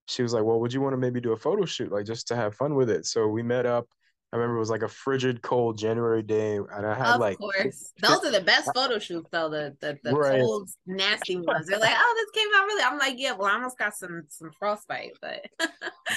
[0.06, 2.28] she was like, "Well, would you want to maybe do a photo shoot, like just
[2.28, 3.86] to have fun with it?" So we met up
[4.30, 7.34] I remember it was like a frigid, cold January day, and I had of like.
[7.34, 9.48] Of course, those are the best photo shoots, though.
[9.48, 10.38] The the, the right.
[10.38, 11.66] cold, nasty ones.
[11.66, 12.82] They're like, oh, this came out really.
[12.82, 15.46] I'm like, yeah, well, I almost got some some frostbite, but.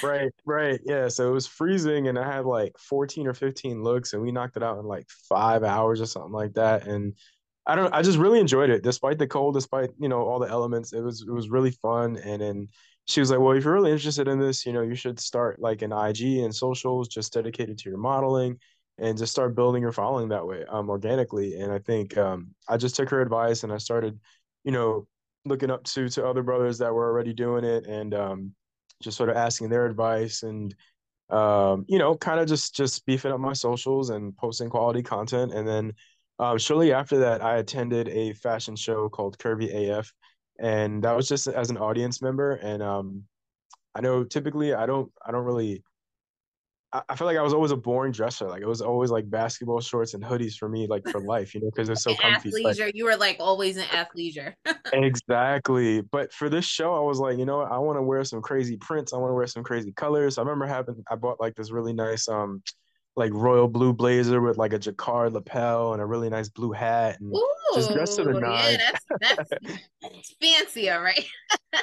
[0.04, 1.08] right, right, yeah.
[1.08, 4.58] So it was freezing, and I had like 14 or 15 looks, and we knocked
[4.58, 7.14] it out in like five hours or something like that, and.
[7.68, 7.94] I don't.
[7.94, 10.94] I just really enjoyed it, despite the cold, despite you know all the elements.
[10.94, 12.70] It was it was really fun, and then
[13.06, 15.60] she was like, well, if you're really interested in this, you know, you should start
[15.60, 18.58] like an IG and socials just dedicated to your modeling
[18.98, 21.60] and just start building your following that way um, organically.
[21.60, 24.20] And I think um, I just took her advice and I started,
[24.64, 25.08] you know,
[25.46, 28.56] looking up to to other brothers that were already doing it and um,
[29.02, 30.76] just sort of asking their advice and
[31.30, 35.54] um, you know, kind of just just beefing up my socials and posting quality content.
[35.54, 35.94] And then
[36.42, 40.12] um, shortly after that, I attended a fashion show called Curvy AF
[40.62, 42.54] and that was just as an audience member.
[42.54, 43.24] And um,
[43.96, 45.84] I know typically I don't I don't really
[46.94, 48.48] I, I feel like I was always a boring dresser.
[48.48, 51.62] Like it was always like basketball shorts and hoodies for me, like for life, you
[51.62, 52.52] know, because they're so comfy.
[52.52, 54.54] Athleisure, like, you were like always in athleisure.
[54.94, 56.02] exactly.
[56.02, 58.78] But for this show, I was like, you know, I want to wear some crazy
[58.78, 59.14] prints.
[59.14, 60.38] I want to wear some crazy colors.
[60.38, 62.62] I remember having I bought like this really nice um
[63.16, 67.20] like royal blue blazer with like a jacquard lapel and a really nice blue hat
[67.20, 67.46] and Ooh,
[67.76, 68.78] just dressed to the nines.
[68.80, 68.92] Yeah,
[69.22, 69.50] that's,
[70.02, 71.26] that's fancier, right?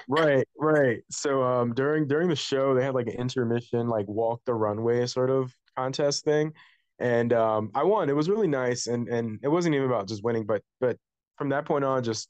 [0.09, 0.99] right, right.
[1.11, 5.07] So um during during the show they had like an intermission, like walk the runway
[5.07, 6.53] sort of contest thing.
[6.99, 8.09] And um I won.
[8.09, 10.97] It was really nice and and it wasn't even about just winning, but but
[11.37, 12.29] from that point on, just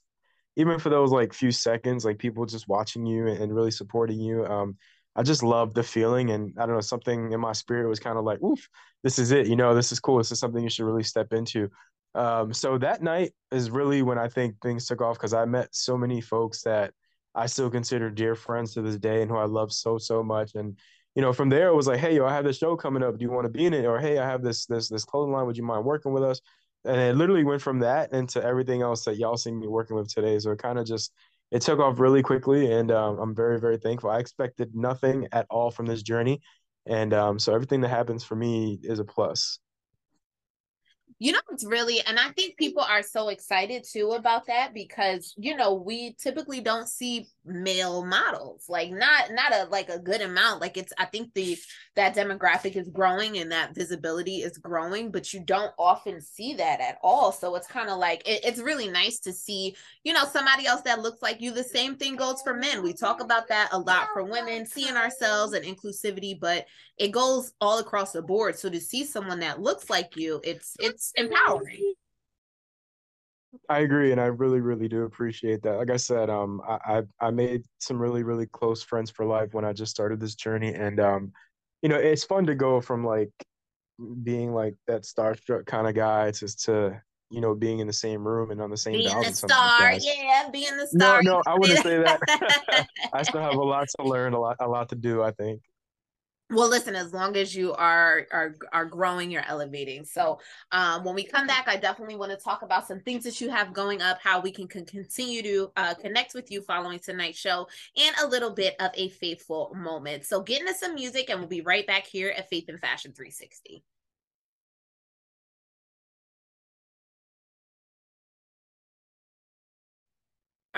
[0.55, 4.19] even for those like few seconds, like people just watching you and, and really supporting
[4.19, 4.45] you.
[4.45, 4.77] Um
[5.15, 8.17] I just loved the feeling and I don't know, something in my spirit was kind
[8.17, 8.67] of like, oof,
[9.03, 9.47] this is it.
[9.47, 10.17] You know, this is cool.
[10.17, 11.69] This is something you should really step into.
[12.15, 15.69] Um, so that night is really when I think things took off because I met
[15.71, 16.93] so many folks that
[17.35, 20.55] I still consider dear friends to this day and who I love so so much.
[20.55, 20.77] And
[21.15, 23.17] you know, from there it was like, hey, yo, I have this show coming up.
[23.17, 23.85] Do you want to be in it?
[23.85, 25.45] Or hey, I have this this this clothing line.
[25.45, 26.41] Would you mind working with us?
[26.85, 30.13] And it literally went from that into everything else that y'all see me working with
[30.13, 30.39] today.
[30.39, 31.11] So it kind of just
[31.51, 34.09] it took off really quickly, and um, I'm very very thankful.
[34.09, 36.41] I expected nothing at all from this journey,
[36.85, 39.59] and um, so everything that happens for me is a plus.
[41.21, 45.33] You know, it's really, and I think people are so excited too about that because,
[45.37, 50.21] you know, we typically don't see male models like not not a like a good
[50.21, 50.61] amount.
[50.61, 51.57] Like it's i think the
[51.95, 56.79] that demographic is growing and that visibility is growing but you don't often see that
[56.79, 57.31] at all.
[57.31, 60.81] So it's kind of like it, it's really nice to see you know somebody else
[60.81, 61.51] that looks like you.
[61.51, 62.83] The same thing goes for men.
[62.83, 66.65] We talk about that a lot for women seeing ourselves and inclusivity but
[66.97, 68.57] it goes all across the board.
[68.59, 71.93] So to see someone that looks like you it's it's empowering
[73.67, 75.77] I agree, and I really, really do appreciate that.
[75.77, 79.53] Like I said, um, I, I, I made some really, really close friends for life
[79.53, 81.31] when I just started this journey, and um,
[81.81, 83.31] you know, it's fun to go from like
[84.23, 88.25] being like that starstruck kind of guy to to you know being in the same
[88.25, 91.21] room and on the same being the star, like yeah, being the star.
[91.23, 92.19] No, no, I wouldn't say that.
[93.13, 95.23] I still have a lot to learn, a lot, a lot to do.
[95.23, 95.61] I think
[96.49, 100.03] well listen as long as you are are are growing you're elevating.
[100.03, 100.39] So
[100.71, 103.49] um when we come back i definitely want to talk about some things that you
[103.49, 107.37] have going up how we can, can continue to uh, connect with you following tonight's
[107.39, 110.25] show and a little bit of a faithful moment.
[110.25, 113.13] So get into some music and we'll be right back here at faith and fashion
[113.13, 113.83] 360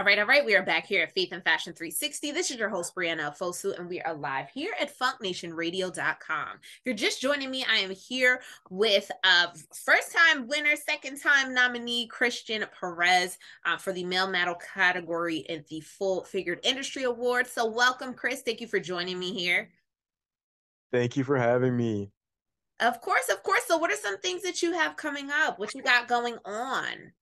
[0.01, 0.43] All right, all right.
[0.43, 2.31] We are back here at Faith and Fashion 360.
[2.31, 6.47] This is your host, Brieana Ofosu, and we are live here at funknationradio.com.
[6.59, 8.41] If you're just joining me, I am here
[8.71, 14.55] with uh, first time winner, second time nominee, Christian Perez uh, for the Male Model
[14.55, 17.45] category in the Full Figured Industry Award.
[17.45, 18.41] So, welcome, Chris.
[18.41, 19.69] Thank you for joining me here.
[20.91, 22.09] Thank you for having me.
[22.79, 23.65] Of course, of course.
[23.67, 25.59] So, what are some things that you have coming up?
[25.59, 27.13] What you got going on?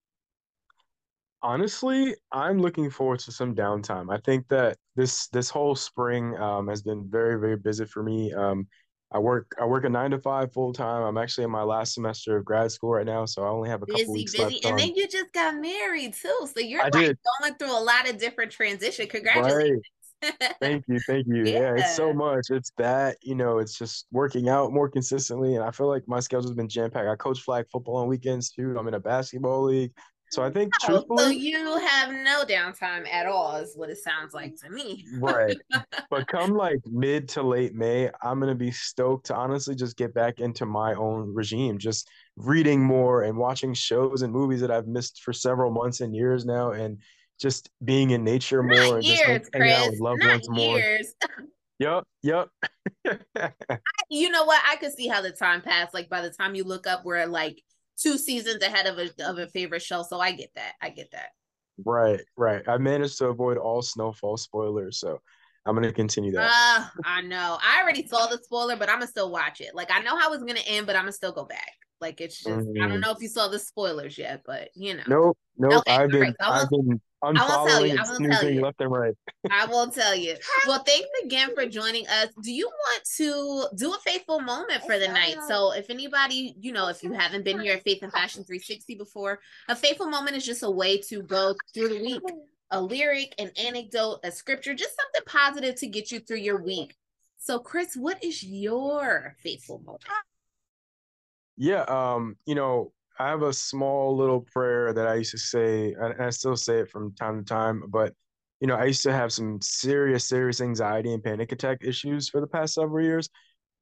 [1.42, 4.14] Honestly, I'm looking forward to some downtime.
[4.14, 8.34] I think that this this whole spring um, has been very, very busy for me.
[8.34, 8.68] Um,
[9.12, 11.02] I work I work a nine to five full time.
[11.02, 13.82] I'm actually in my last semester of grad school right now, so I only have
[13.82, 14.44] a couple Busy, weeks busy.
[14.44, 14.78] left And on.
[14.80, 16.48] then you just got married too.
[16.54, 17.18] So, you're I like did.
[17.42, 19.06] going through a lot of different transition.
[19.06, 19.12] Right.
[19.12, 19.84] Congratulations.
[20.62, 21.46] Thank you, thank you.
[21.46, 22.48] Yeah, it's so much.
[22.50, 26.20] It's that, you know, it's just working out more consistently, and I feel like my
[26.20, 27.08] schedule's been jam-packed.
[27.08, 28.78] I coach flag football on weekends too.
[28.78, 29.94] I'm in a basketball league.
[30.32, 34.34] So I think Oh, so you have no downtime at all, is what it sounds
[34.34, 35.05] like to me.
[35.19, 35.57] right.
[36.09, 40.13] But come like mid to late May, I'm gonna be stoked to honestly just get
[40.13, 44.88] back into my own regime, just reading more and watching shows and movies that I've
[44.88, 46.99] missed for several months and years now, and
[47.39, 50.32] just being in nature more Not and just like years, hanging out with loved Not
[50.32, 50.77] ones more.
[50.77, 51.13] years.
[51.80, 52.49] Yep, yep.
[54.09, 54.61] You know what?
[54.67, 55.93] I could see how the time passed.
[55.93, 57.61] Like by the time you look up, we're like
[58.02, 60.04] two seasons ahead of a of a favorite show.
[60.04, 60.74] So I get that.
[60.82, 61.30] I get that.
[61.86, 62.68] Right, right.
[62.68, 65.22] I managed to avoid all snowfall spoilers, so
[65.66, 66.52] I'm gonna continue that.
[66.52, 67.58] Ah, I know.
[67.62, 69.74] I already saw the spoiler, but I'm gonna still watch it.
[69.76, 71.72] Like I know how it's gonna end, but I'm gonna still go back.
[72.02, 73.02] Like it's just I don't Mhm.
[73.02, 75.04] know if you saw the spoilers yet, but you know.
[75.08, 75.78] Nope, nope.
[75.80, 78.61] Okay, I've been alright, I I've been unfollowing you, and I won't tell snoozing you.
[78.61, 79.13] left and right.
[79.51, 80.36] I will tell you.
[80.67, 82.28] Well, thanks again for joining us.
[82.43, 85.38] Do you want to do a faithful moment for the night?
[85.47, 88.95] So, if anybody, you know, if you haven't been here at Faith and Fashion 360
[88.95, 92.22] before, a faithful moment is just a way to go through the week,
[92.72, 96.95] a lyric, an anecdote, a scripture, just something positive to get you through your week.
[97.38, 100.03] So, Chris, what is your faithful moment?
[101.57, 105.93] Yeah, um, you know, I have a small little prayer that I used to say,
[105.93, 108.13] and I still say it from time to time, but
[108.61, 112.41] you know, I used to have some serious, serious anxiety and panic attack issues for
[112.41, 113.30] the past several years.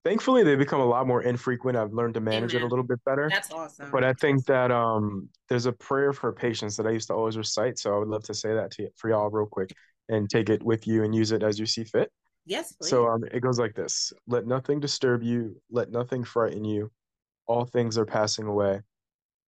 [0.03, 1.77] Thankfully, they've become a lot more infrequent.
[1.77, 3.29] I've learned to manage it a little bit better.
[3.29, 3.91] That's awesome.
[3.91, 7.37] But I think that um, there's a prayer for patience that I used to always
[7.37, 9.73] recite, so I would love to say that to you, for y'all real quick
[10.09, 12.11] and take it with you and use it as you see fit.
[12.45, 12.89] yes, please.
[12.89, 16.91] So um, it goes like this: Let nothing disturb you, let nothing frighten you.
[17.47, 18.81] All things are passing away.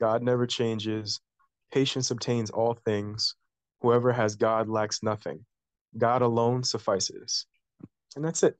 [0.00, 1.20] God never changes.
[1.72, 3.34] Patience obtains all things.
[3.80, 5.44] Whoever has God lacks nothing.
[5.96, 7.46] God alone suffices.
[8.16, 8.56] And that's it.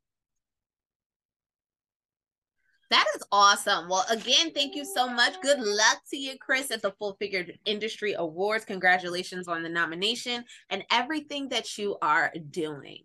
[2.91, 3.89] That is awesome.
[3.89, 5.41] Well, again, thank you so much.
[5.43, 8.64] Good luck to you, Chris, at the Full Figured Industry Awards.
[8.64, 13.03] Congratulations on the nomination and everything that you are doing.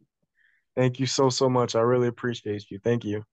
[0.76, 1.76] Thank you so, so much.
[1.76, 2.80] I really appreciate you.
[2.82, 3.26] Thank you.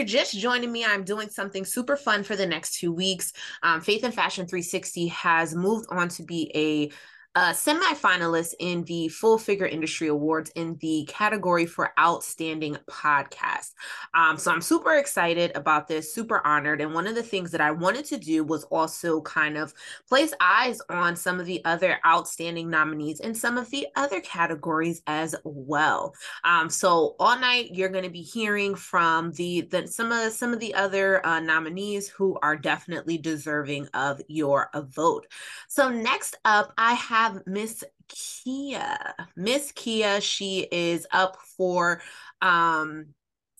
[0.00, 3.34] You're just joining me, I'm doing something super fun for the next two weeks.
[3.62, 6.90] Um, Faith and Fashion 360 has moved on to be a
[7.36, 13.70] a semi-finalist in the Full Figure Industry Awards in the category for Outstanding Podcast.
[14.14, 16.80] Um, so I'm super excited about this, super honored.
[16.80, 19.72] And one of the things that I wanted to do was also kind of
[20.08, 25.00] place eyes on some of the other outstanding nominees in some of the other categories
[25.06, 26.12] as well.
[26.42, 30.52] Um, so all night you're going to be hearing from the, the some of some
[30.52, 35.28] of the other uh, nominees who are definitely deserving of your vote.
[35.68, 39.14] So next up, I have have Miss Keah.
[39.36, 42.00] Miss Keah, she is up for
[42.40, 43.06] um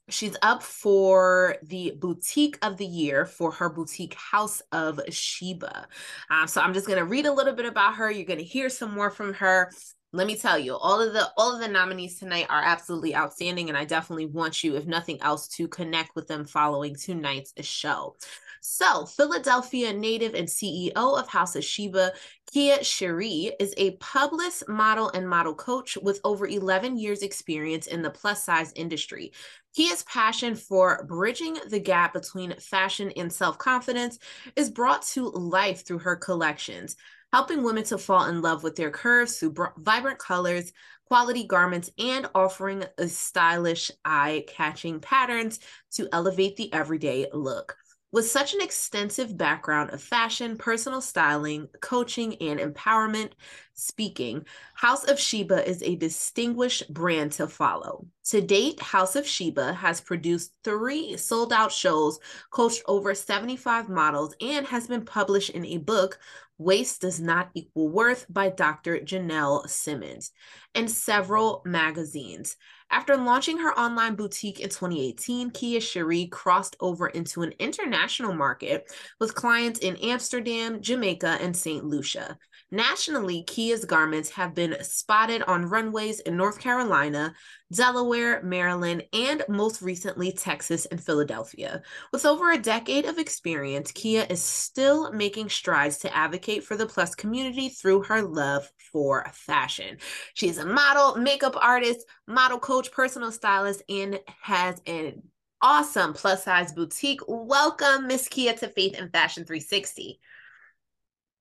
[0.09, 5.87] she's up for the boutique of the year for her boutique house of sheba.
[6.31, 8.11] Um, so i'm just going to read a little bit about her.
[8.11, 9.71] You're going to hear some more from her.
[10.13, 13.69] Let me tell you all of the all of the nominees tonight are absolutely outstanding
[13.69, 18.17] and i definitely want you if nothing else to connect with them following tonight's show
[18.61, 22.13] so, Philadelphia native and CEO of House of Sheba,
[22.53, 28.03] Keah Cherie is a published model and model coach with over 11 years experience in
[28.03, 29.33] the plus size industry.
[29.75, 34.19] Keah's passion for bridging the gap between fashion and self-confidence
[34.57, 36.97] is brought to life through her collections,
[37.33, 40.73] helping women to fall in love with their curves through vibrant colors,
[41.07, 45.61] quality garments, and offering stylish, eye-catching patterns
[45.93, 47.77] to elevate the everyday look.
[48.13, 53.31] With such an extensive background of fashion, personal styling, coaching, and empowerment
[53.75, 58.09] speaking, House of Sheba is a distinguished brand to follow.
[58.31, 62.19] To date, House of Sheba has produced three sold out shows,
[62.51, 66.19] coached over 75 models, and has been published in a book,
[66.59, 68.99] Waist Does Not Equal Worth by Dr.
[68.99, 70.33] Janelle Simmons,
[70.75, 72.57] and several magazines.
[72.93, 78.91] After launching her online boutique in 2018, Keah Cherie crossed over into an international market
[79.21, 81.85] with clients in Amsterdam, Jamaica, and St.
[81.85, 82.37] Lucia.
[82.73, 87.35] Nationally, Keah's garments have been spotted on runways in North Carolina,
[87.73, 91.83] Delaware, Maryland, and most recently, Texas and Philadelphia.
[92.13, 96.87] With over a decade of experience, Keah is still making strides to advocate for the
[96.87, 99.99] plus community through her love for fashion.
[100.35, 105.23] She's a model, makeup artist, model coach, personal stylist, and has an
[105.61, 107.21] awesome plus size boutique.
[107.27, 110.21] Welcome, Miss Keah, to Faith and Fashion 360.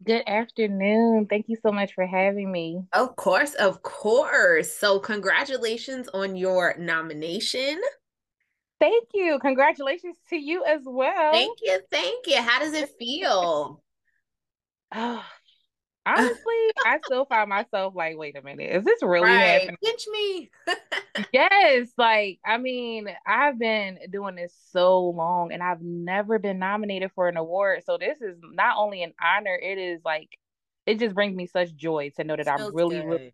[0.02, 1.28] Good afternoon.
[1.30, 2.84] Thank you so much for having me.
[2.94, 4.72] Of course, of course.
[4.72, 7.82] So, congratulations on your nomination.
[8.80, 9.40] Thank you.
[9.40, 11.34] Congratulations to you as well.
[11.34, 11.80] Thank you.
[11.92, 12.42] Thank you.
[12.42, 13.84] How does it feel?
[14.92, 15.24] Oh,
[16.06, 19.62] honestly, I still find myself like, wait a minute, is this really right.
[19.62, 19.78] happening?
[19.84, 20.52] Pinch me.
[21.34, 27.12] Yes, like I mean, I've been doing this so long and I've never been nominated
[27.14, 27.84] for an award.
[27.86, 30.30] So this is not only an honor, it is like
[30.86, 33.06] it just brings me such joy to know that I'm really, good.
[33.06, 33.34] really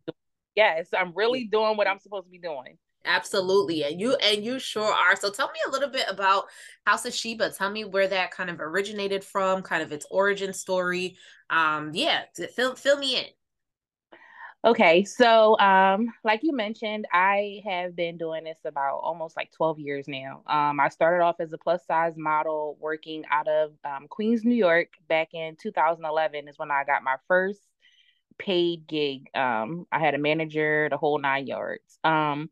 [0.56, 2.78] yes, I'm really doing what I'm supposed to be doing.
[3.06, 3.84] Absolutely.
[3.84, 5.16] And you and you sure are.
[5.16, 6.46] So tell me a little bit about
[6.86, 7.52] House of Sheba.
[7.52, 11.18] Tell me where that kind of originated from, kind of its origin story.
[11.50, 12.24] Um, yeah,
[12.56, 13.26] fill fill me in.
[14.64, 19.80] Okay, so um, like you mentioned, I have been doing this about almost like 12
[19.80, 20.42] years now.
[20.48, 24.56] Um, I started off as a plus size model working out of um, Queens, New
[24.56, 27.62] York back in 2011 is when I got my first
[28.40, 29.28] paid gig.
[29.36, 32.00] Um, I had a manager, the whole nine yards.
[32.04, 32.50] Um,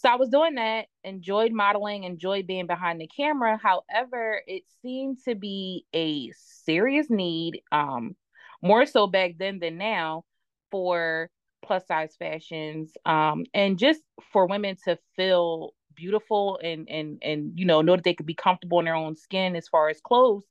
[0.00, 3.60] so I was doing that, enjoyed modeling, enjoyed being behind the camera.
[3.62, 8.16] However, it seemed to be a serious need, um,
[8.62, 10.24] more so back then than now,
[10.70, 11.28] for
[11.62, 14.00] plus size fashions, um, and just
[14.32, 18.34] for women to feel beautiful and and and you know know that they could be
[18.34, 20.44] comfortable in their own skin as far as clothes.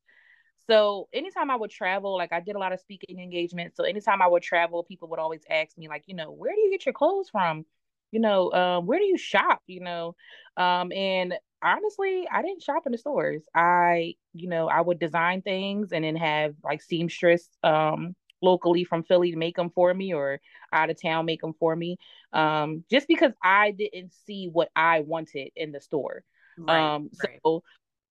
[0.67, 3.75] So anytime I would travel, like I did a lot of speaking engagements.
[3.77, 6.61] So anytime I would travel, people would always ask me, like, you know, where do
[6.61, 7.65] you get your clothes from?
[8.11, 9.61] You know, um, where do you shop?
[9.67, 10.15] You know,
[10.57, 13.43] um, and honestly, I didn't shop in the stores.
[13.53, 19.03] I, you know, I would design things and then have like seamstress um locally from
[19.03, 20.39] Philly to make them for me or
[20.71, 21.97] out of town make them for me.
[22.33, 26.23] Um, just because I didn't see what I wanted in the store.
[26.57, 26.95] Right.
[26.95, 27.39] Um, right.
[27.43, 27.63] so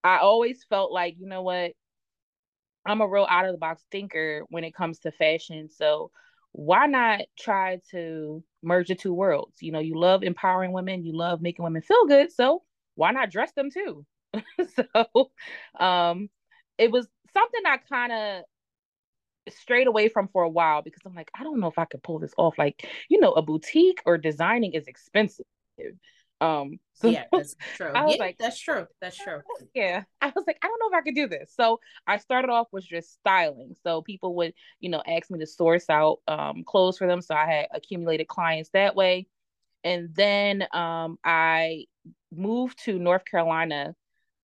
[0.03, 1.71] I always felt like, you know what,
[2.85, 5.69] I'm a real out of the box thinker when it comes to fashion.
[5.69, 6.11] So
[6.51, 9.61] why not try to merge the two worlds?
[9.61, 12.31] You know, you love empowering women, you love making women feel good.
[12.31, 12.63] So
[12.95, 14.05] why not dress them too?
[14.75, 15.31] so
[15.79, 16.29] um
[16.77, 18.43] it was something I kind of
[19.49, 22.03] strayed away from for a while because I'm like, I don't know if I could
[22.03, 22.57] pull this off.
[22.57, 25.45] Like, you know, a boutique or designing is expensive.
[26.41, 27.91] Um, so yeah, that's true.
[27.95, 28.85] I was yeah, like, that's true.
[29.01, 29.41] That's true.
[29.73, 31.53] yeah, I was like, I don't know if I could do this.
[31.55, 33.75] So I started off with just styling.
[33.83, 37.21] So people would, you know, ask me to source out um, clothes for them.
[37.21, 39.27] So I had accumulated clients that way.
[39.83, 41.85] And then um, I
[42.33, 43.95] moved to North Carolina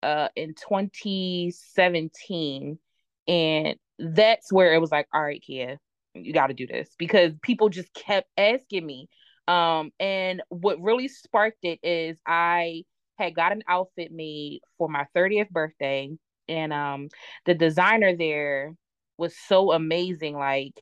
[0.04, 2.80] uh, in 2017.
[3.28, 5.78] And that's where it was like, all right, Keah,
[6.14, 9.08] you got to do this because people just kept asking me.
[9.48, 12.84] Um, and what really sparked it is I
[13.18, 16.10] had got an outfit made for my 30th birthday,
[16.48, 17.10] and um,
[17.46, 18.74] the designer there
[19.18, 20.74] was so amazing, like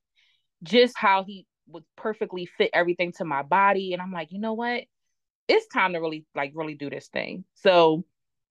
[0.63, 3.93] just how he would perfectly fit everything to my body.
[3.93, 4.83] And I'm like, you know what?
[5.47, 7.43] It's time to really like really do this thing.
[7.55, 8.05] So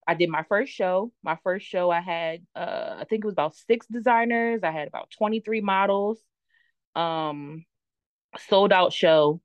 [0.07, 1.13] I did my first show.
[1.23, 4.61] My first show, I had uh, I think it was about six designers.
[4.63, 6.19] I had about 23 models.
[6.95, 7.65] Um,
[8.49, 9.41] sold out show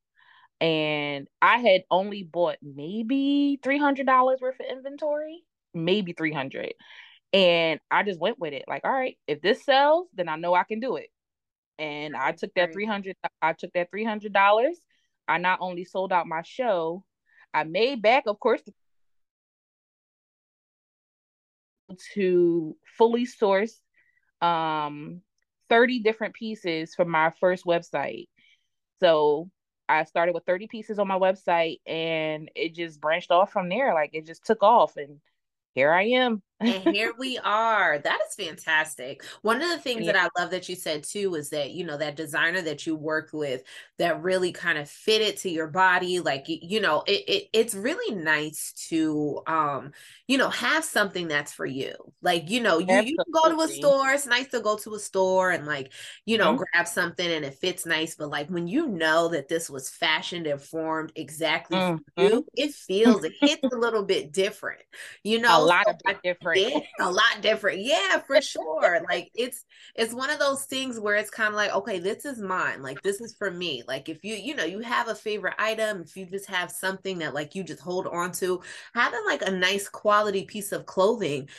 [0.59, 5.43] and I had only bought maybe three hundred dollars worth of inventory,
[5.73, 6.73] maybe three hundred,
[7.33, 8.65] and I just went with it.
[8.67, 11.09] Like, all right, if this sells, then I know I can do it.
[11.79, 13.15] And I took that three hundred.
[13.41, 14.79] I took that three hundred dollars.
[15.27, 17.03] I not only sold out my show,
[17.53, 18.61] I made back, of course,
[22.13, 23.79] to fully source
[24.41, 25.21] um
[25.69, 28.27] 30 different pieces for my first website.
[28.99, 29.49] So
[29.89, 33.93] I started with 30 pieces on my website and it just branched off from there.
[33.93, 35.19] Like it just took off and
[35.75, 36.41] here I am.
[36.65, 37.99] And here we are.
[37.99, 39.23] That is fantastic.
[39.41, 40.13] One of the things Yeah.
[40.13, 42.95] that I love that you said too is that, you know, that designer that you
[42.95, 43.63] worked with
[43.99, 46.19] that really kind of fitted to your body.
[46.19, 49.91] Like, you know, it, it it's really nice to, um,
[50.27, 51.93] you know, have something that's for you.
[52.21, 54.11] Like, you know, you, you can go to a store.
[54.11, 55.93] It's nice to go to a store and like,
[56.25, 56.67] you know, Mhm.
[56.73, 58.15] grab something and it fits nice.
[58.15, 62.17] But like when you know that this was fashioned and formed exactly for Mhm.
[62.17, 64.81] you, it feels, it hits a little bit different,
[65.23, 65.59] you know?
[65.59, 66.21] a lot So of bit
[66.55, 66.85] different.
[66.99, 67.79] yeah, a lot different.
[67.81, 69.01] Yeah, for sure.
[69.09, 72.39] like it's it's one of those things where it's kind of like, okay, this is
[72.39, 72.81] mine.
[72.81, 73.83] Like this is for me.
[73.87, 77.19] Like if you, you know, you have a favorite item, if you just have something
[77.19, 78.61] that like you just hold on to,
[78.93, 81.49] having like a nice quality piece of clothing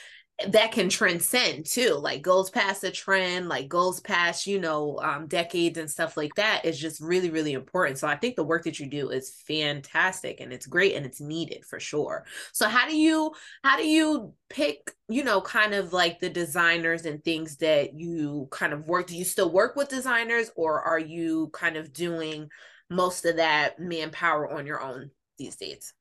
[0.50, 5.26] that can transcend too like goes past the trend like goes past you know um
[5.26, 7.98] decades and stuff like that is just really really important.
[7.98, 11.20] So i think the work that you do is fantastic and it's great and it's
[11.20, 12.24] needed for sure.
[12.52, 13.32] So how do you
[13.64, 18.46] how do you pick you know kind of like the designers and things that you
[18.52, 22.48] kind of work do you still work with designers or are you kind of doing
[22.90, 25.94] most of that manpower on your own these days?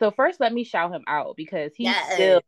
[0.00, 2.10] So first let me shout him out because he Yes.
[2.12, 2.40] still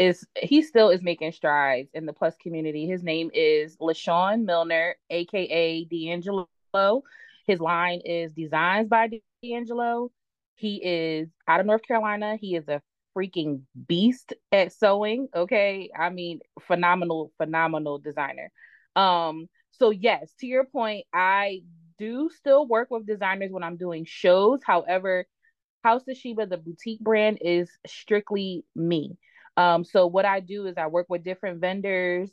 [0.00, 2.86] is he still is making strides in the plus community.
[2.86, 6.48] His name is LaShawn Milner, aka D'Angelo.
[7.46, 9.10] His line is Designs by
[9.42, 10.10] D'Angelo.
[10.54, 12.38] He is out of North Carolina.
[12.40, 12.80] He is a
[13.14, 15.28] freaking beast at sewing.
[15.36, 15.90] Okay.
[15.98, 18.50] I mean, phenomenal, phenomenal designer.
[18.96, 21.60] Um, so yes, to your point, I
[21.98, 24.60] do still work with designers when I'm doing shows.
[24.64, 25.26] However,
[25.84, 29.18] House of Sheba, the boutique brand, is strictly me.
[29.60, 32.30] Um, so what I do is I work with different vendors.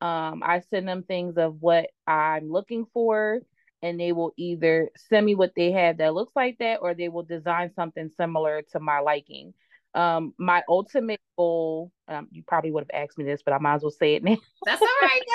[0.00, 3.40] Um, I send them things of what I'm looking for,
[3.82, 7.08] and they will either send me what they have that looks like that, or they
[7.08, 9.54] will design something similar to my liking.
[9.94, 13.74] Um, my ultimate goal, um, you probably would have asked me this, but I might
[13.74, 14.36] as well say it now.
[14.64, 15.22] that's all right.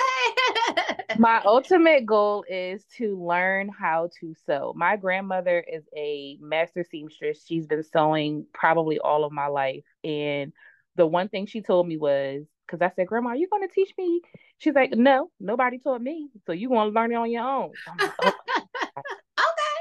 [1.19, 4.73] My ultimate goal is to learn how to sew.
[4.75, 7.45] My grandmother is a master seamstress.
[7.45, 9.83] She's been sewing probably all of my life.
[10.03, 10.53] And
[10.95, 13.73] the one thing she told me was, because I said, Grandma, are you going to
[13.73, 14.21] teach me?
[14.57, 16.29] She's like, No, nobody taught me.
[16.45, 17.71] So you're going to learn it on your own.
[17.87, 18.31] Like, "Oh,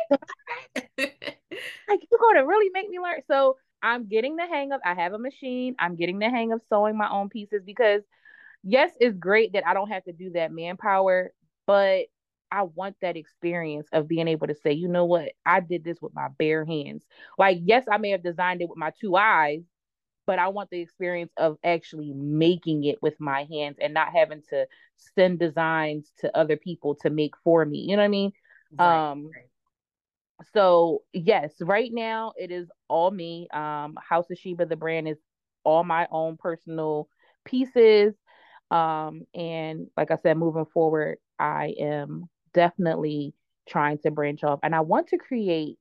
[0.09, 1.13] okay.
[1.89, 3.21] like you're going to really make me learn.
[3.29, 5.75] So I'm getting the hang of, I have a machine.
[5.79, 8.03] I'm getting the hang of sewing my own pieces because
[8.63, 11.33] yes, it's great that I don't have to do that manpower,
[11.67, 12.07] but
[12.51, 16.01] I want that experience of being able to say, you know what, I did this
[16.03, 17.05] with my bare hands.
[17.39, 19.63] Like, yes, I may have designed it with my two eyes,
[20.33, 24.41] but I want the experience of actually making it with my hands and not having
[24.49, 24.67] to
[24.97, 27.81] send designs to other people to make for me.
[27.81, 28.33] You know what I mean?
[28.71, 29.51] Right, Um, right.
[30.55, 33.47] so yes, right now it is all me.
[33.53, 35.19] Um, House of Sheba, the brand is
[35.65, 37.09] all my own personal
[37.45, 38.15] pieces.
[38.71, 43.35] Um, and like I said, moving forward, I am definitely
[43.69, 45.79] trying to branch off and I want to create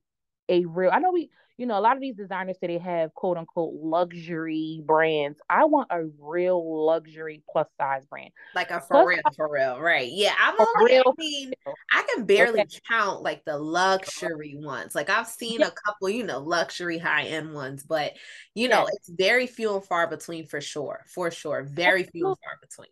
[0.50, 1.30] a real, I know we,
[1.62, 5.38] you know, a lot of these designers say they have quote unquote luxury brands.
[5.48, 8.32] I want a real luxury plus size brand.
[8.52, 10.10] Like a for Plus real, for real, right?
[10.10, 10.98] Yeah, I'm For only.
[10.98, 11.52] I mean,
[11.92, 12.80] I can barely Okay.
[12.88, 14.96] count like the luxury ones.
[14.96, 15.68] Like I've seen Yeah.
[15.68, 18.14] a couple, you know, luxury high end ones, but
[18.56, 18.92] you know, Yes.
[18.92, 21.04] it's very few and far between for sure.
[21.14, 22.88] For sure, very few and far between.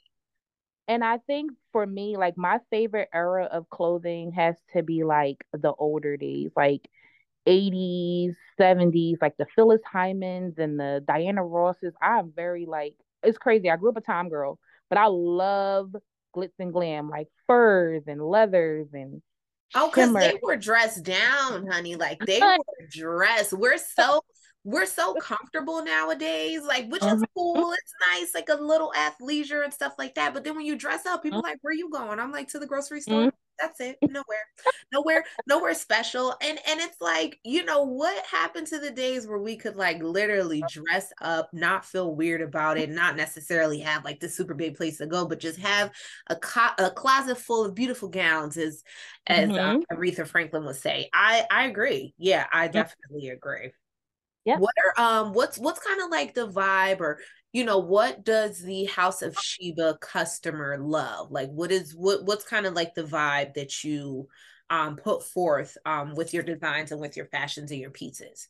[0.89, 5.45] And I think for me, like my favorite era of clothing has to be like
[5.53, 6.89] the older days, like
[7.51, 11.95] 80s, 70s, like the Phyllis Hymans and the Diana Rosses.
[12.03, 13.71] I'm very like, it's crazy.
[13.71, 15.95] I grew up a time girl, but I love
[16.37, 19.23] glitz and glam, like furs and leathers and
[19.75, 21.95] Oh, because they were dressed down, honey.
[21.97, 23.53] Like they were dressed.
[23.53, 24.21] We're so
[24.65, 27.27] we're so comfortable nowadays, like which is Mhm.
[27.37, 27.73] cool.
[27.73, 30.35] It's nice, like a little athleisure and stuff like that.
[30.35, 31.43] But then when you dress up, people Mhm.
[31.45, 32.19] like, where you going?
[32.19, 33.33] I'm like to the grocery store.
[33.61, 33.99] That's it.
[34.07, 34.25] Nowhere.
[34.93, 36.35] Nowhere, nowhere special.
[36.43, 40.03] And and it's like, you know, what happened to the days where we could like
[40.03, 44.77] literally dress up, not feel weird about it, not necessarily have like the super big
[44.77, 45.91] place to go, but just have
[46.29, 48.83] a co- a closet full of beautiful gowns as
[49.27, 51.09] as um, Aretha Franklin would say.
[51.13, 52.15] I I agree.
[52.19, 53.73] Yeah, I definitely agree.
[54.45, 54.57] yeah.
[54.57, 57.21] What are um what's what's kind of like the vibe or
[57.53, 61.31] you know what does the House of Sheba customer love?
[61.31, 64.29] Like what is what what's kind of like the vibe that you
[64.69, 68.49] um put forth um with your designs and with your fashions and your pieces?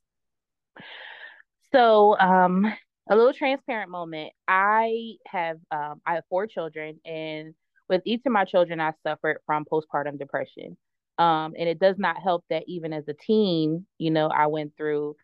[1.73, 2.67] So, um,
[3.09, 4.33] a little transparent moment.
[4.47, 7.55] I have um I have four children and
[7.89, 10.77] with each of my children I suffered from postpartum depression.
[11.19, 14.77] Um, and it does not help that even as a teen, you know, I went
[14.77, 15.17] through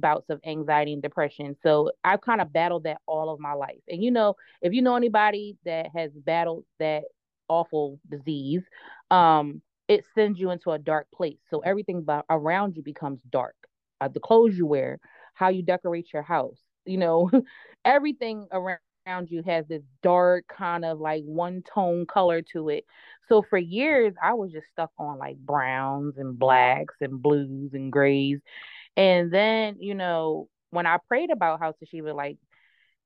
[0.00, 1.56] bouts of anxiety and depression.
[1.62, 3.80] So I've kind of battled that all of my life.
[3.88, 7.04] And you know, if you know anybody that has battled that
[7.48, 8.62] awful disease,
[9.10, 11.38] um, it sends you into a dark place.
[11.50, 13.54] So everything around you becomes dark.
[14.00, 15.00] Uh, the clothes you wear,
[15.34, 17.30] how you decorate your house, you know,
[17.84, 18.78] everything around
[19.28, 22.84] you has this dark kind of like one tone color to it.
[23.28, 27.90] So for years, I was just stuck on like browns and blacks and blues and
[27.90, 28.40] grays.
[28.98, 32.36] And then, you know, when I prayed about House of Sheba, like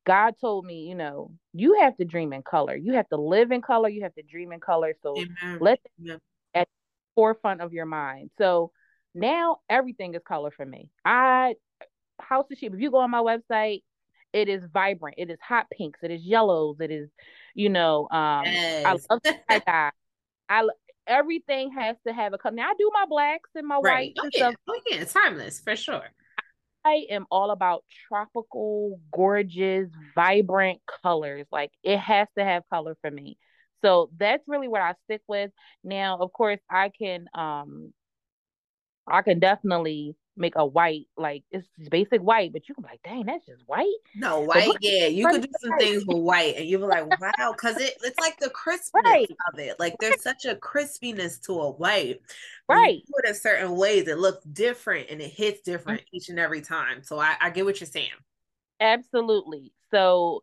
[0.06, 2.74] God told me, you know, you have to dream in color.
[2.74, 3.90] You have to live in color.
[3.90, 4.94] You have to dream in color.
[5.02, 5.58] So Amen.
[5.60, 6.16] let Yeah.
[6.54, 8.30] at the forefront of your mind.
[8.38, 8.72] So
[9.14, 10.88] now everything is color for me.
[11.04, 11.56] I
[12.18, 12.74] House of Sheba.
[12.74, 13.82] If you go on my website,
[14.32, 15.16] it is vibrant.
[15.18, 16.00] It is hot pinks.
[16.02, 16.76] It is yellows.
[16.80, 17.10] It is,
[17.54, 18.46] you know, um,
[18.86, 19.90] I love tie dye.
[20.48, 20.68] I
[21.06, 22.54] everything has to have a color.
[22.56, 24.12] Now I do my blacks and my Right.
[24.12, 24.50] whites Oh and yeah.
[24.50, 24.54] stuff.
[24.68, 25.04] Oh yeah.
[25.04, 26.08] Timeless for sure.
[26.84, 31.46] I am all about tropical, gorgeous, vibrant colors.
[31.52, 33.38] Like it has to have color for me.
[33.84, 35.50] So that's really what I stick with.
[35.84, 37.92] Now, of course, I can um
[39.08, 43.02] I can definitely make a white, like it's basic white, but you can be like,
[43.02, 43.86] dang, that's just white.
[44.14, 45.06] No, white, yeah.
[45.06, 48.18] You could do some things with white and you'll be like, wow, because it, it's
[48.18, 49.28] like the crispness Right.
[49.52, 49.78] of it.
[49.80, 52.20] Like there's such a crispiness to a white.
[52.68, 52.96] Right.
[52.96, 56.38] you do it in certain ways, it looks different and it hits different each and
[56.38, 57.02] every time.
[57.02, 58.10] So I, I get what you're saying.
[58.80, 59.72] Absolutely.
[59.90, 60.40] So,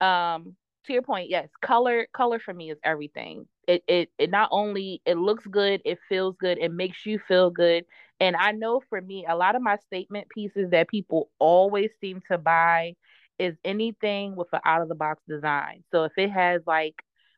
[0.00, 0.56] um,
[0.86, 3.46] to your point, yes, color color for me is everything.
[3.66, 7.50] It it it not only it looks good, it feels good, it makes you feel
[7.50, 7.84] good.
[8.20, 12.20] And I know for me, a lot of my statement pieces that people always seem
[12.30, 12.94] to buy
[13.38, 15.84] is anything with an out of the box design.
[15.92, 16.94] So if it has like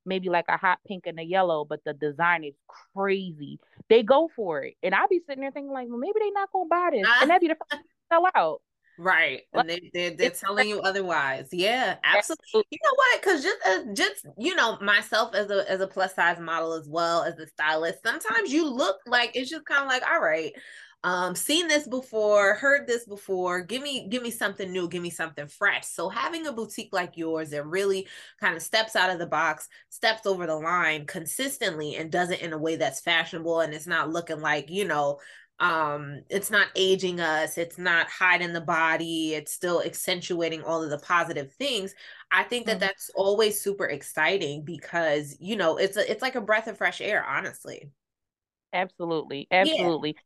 [0.07, 2.55] maybe like a hot pink and a yellow, but the design is
[2.97, 3.59] crazy,
[3.89, 4.74] they go for it.
[4.83, 7.07] And I'll be sitting there thinking like, well, maybe they're not gonna buy this, and
[7.07, 7.26] ah.
[7.26, 8.62] that'd be the first thing to sell out.
[9.03, 9.43] Right.
[9.55, 11.49] Like, And they, they're, they're telling you otherwise.
[11.53, 12.45] Yeah, absolutely.
[12.45, 13.23] absolutely You know what?
[13.23, 16.87] Because just uh, just you know myself as a as a plus size model as
[16.87, 20.53] well as a stylist, sometimes you look like it's just kind of like, all right,
[21.03, 23.63] um, seen this before, heard this before.
[23.63, 25.87] Give me give me something new, give me something fresh.
[25.87, 28.07] So having a boutique like yours that really
[28.39, 32.43] kind of steps out of the box, steps over the line consistently, and does it
[32.43, 35.19] in a way that's fashionable and it's not looking like you know
[35.61, 40.91] um it's not aging us it's not hiding the body it's still accentuating all of
[40.91, 41.95] the positive things
[42.33, 42.81] i think that Mhm.
[42.81, 47.01] that's always super exciting because you know it's a, it's like a breath of fresh
[47.03, 47.91] air honestly
[48.73, 49.47] Absolutely.
[49.61, 50.17] yeah Absolutely.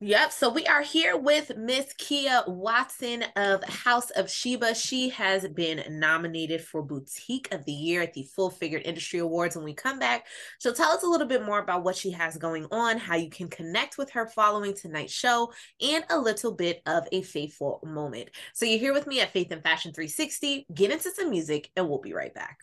[0.00, 0.30] Yep.
[0.30, 4.76] So we are here with Miss Keah Watson of House of Sheba.
[4.76, 9.56] She has been nominated for Boutique of the Year at the Full Figured Industry Awards.
[9.56, 10.28] When we come back,
[10.60, 13.28] she'll tell us a little bit more about what she has going on, how you
[13.28, 18.30] can connect with her following tonight's show, and a little bit of a faithful moment.
[18.54, 20.66] So you're here with me at Faith and Fashion 360.
[20.72, 22.58] Get into some music, and we'll be right back.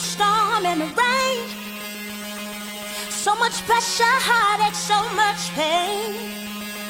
[0.00, 1.38] storm and the rain.
[3.10, 6.16] So much pressure, heartache, so much pain.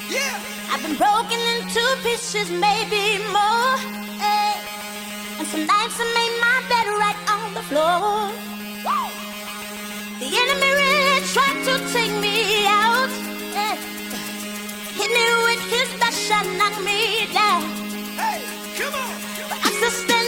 [0.08, 0.38] Yeah.
[0.70, 3.74] I've been broken into pieces, maybe more.
[4.22, 4.54] Hey.
[5.38, 8.30] And some nights I made my bed right on the floor.
[8.86, 9.10] Woo.
[10.22, 13.10] The enemy really tried to take me out.
[15.00, 17.62] Hit me with his best and knock me down.
[18.20, 18.44] Hey,
[18.78, 19.14] come on.
[19.48, 20.19] But I'm still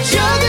[0.00, 0.47] 这个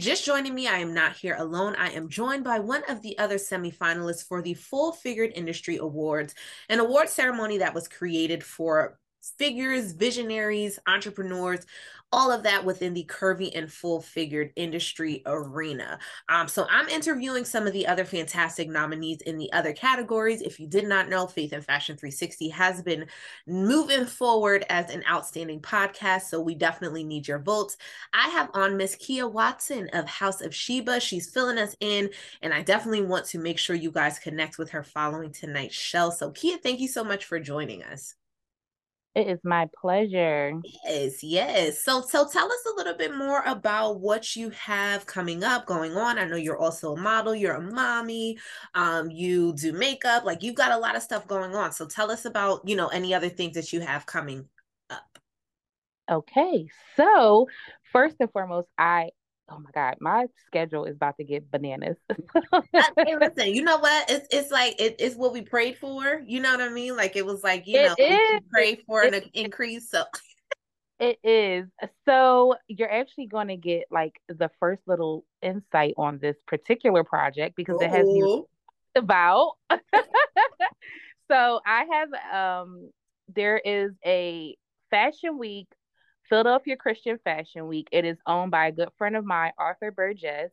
[0.00, 1.76] just joining me, I am not here alone.
[1.76, 6.34] I am joined by one of the other semifinalists for the Full Figured Industry Awards,
[6.68, 8.98] an award ceremony that was created for
[9.38, 11.66] figures, visionaries, entrepreneurs
[12.12, 15.98] all of that within the curvy and full figured industry arena.
[16.28, 20.42] Um, so I'm interviewing some of the other fantastic nominees in the other categories.
[20.42, 23.06] If you did not know, Faith and Fashion 360 has been
[23.46, 26.22] moving forward as an outstanding podcast.
[26.22, 27.76] So we definitely need your votes.
[28.12, 31.00] I have on Miss Keah Watson of House of Sheba.
[31.00, 32.10] She's filling us in,
[32.42, 36.10] and I definitely want to make sure you guys connect with her following tonight's show.
[36.10, 38.14] So, Keah, thank you so much for joining us.
[39.14, 40.54] It is my pleasure.
[40.84, 41.82] Yes, yes.
[41.82, 45.96] So so tell us a little bit more about what you have coming up, going
[45.96, 46.16] on.
[46.16, 48.38] I know you're also a model, you're a mommy,
[48.74, 51.72] um, you do makeup, like you've got a lot of stuff going on.
[51.72, 54.48] So tell us about, you know, any other things that you have coming
[54.90, 55.18] up.
[56.08, 56.68] Okay.
[56.96, 57.48] So,
[57.92, 59.10] first and foremost, I
[59.50, 61.96] oh my god, my schedule is about to get bananas.
[62.72, 64.10] hey, listen, you know what?
[64.10, 66.22] It's it's like it, it's what we prayed for.
[66.26, 66.96] You know what I mean?
[66.96, 68.40] Like it was like you It know we is.
[68.50, 69.90] prayed for It- an increase.
[69.90, 70.04] So
[70.98, 71.66] It is.
[72.06, 77.56] So you're actually going to get like the first little insight on this particular project
[77.56, 78.46] because it has Ooh.
[78.94, 79.52] about.
[81.30, 82.08] so I have
[82.60, 82.90] um
[83.34, 84.56] there is a
[84.90, 85.68] fashion week,
[86.30, 87.88] Philadelphia Christian Fashion Week.
[87.92, 90.52] It is owned by a good friend of mine, Arthur Burgess.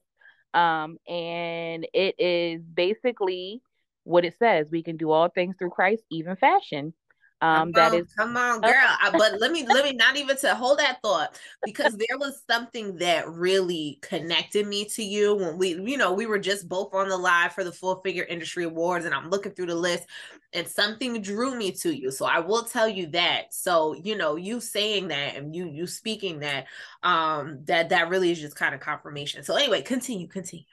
[0.53, 3.61] Um, and it is basically
[4.03, 4.67] what it says.
[4.71, 6.93] We can do all things through Christ, even fashion.
[7.39, 8.73] Um, Come on, is come on, girl.
[8.73, 12.41] I, but let me let me not even to hold that thought because there was
[12.49, 16.95] something that really connected me to you when we, you know, we were just both
[16.95, 20.05] on the live for the Full Figure Industry Awards, and I'm looking through the list,
[20.53, 22.09] and something drew me to you.
[22.09, 23.53] So I will tell you that.
[23.53, 26.65] So you know, you saying that and you you speaking that,
[27.03, 29.43] um, that that really is just kind of confirmation.
[29.43, 30.65] So anyway, continue, continue.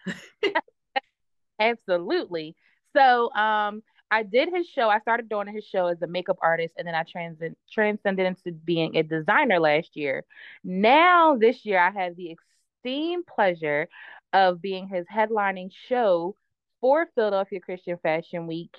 [1.61, 2.57] Absolutely.
[2.97, 4.89] So, um, I did his show.
[4.89, 8.53] I started doing his show as a makeup artist, and then I transcend transcended into
[8.53, 10.25] being a designer last year.
[10.63, 12.37] Now, this year, I have the
[12.85, 13.89] esteemed pleasure
[14.33, 16.37] of being his headlining show
[16.81, 18.75] for Philadelphia Christian Fashion Week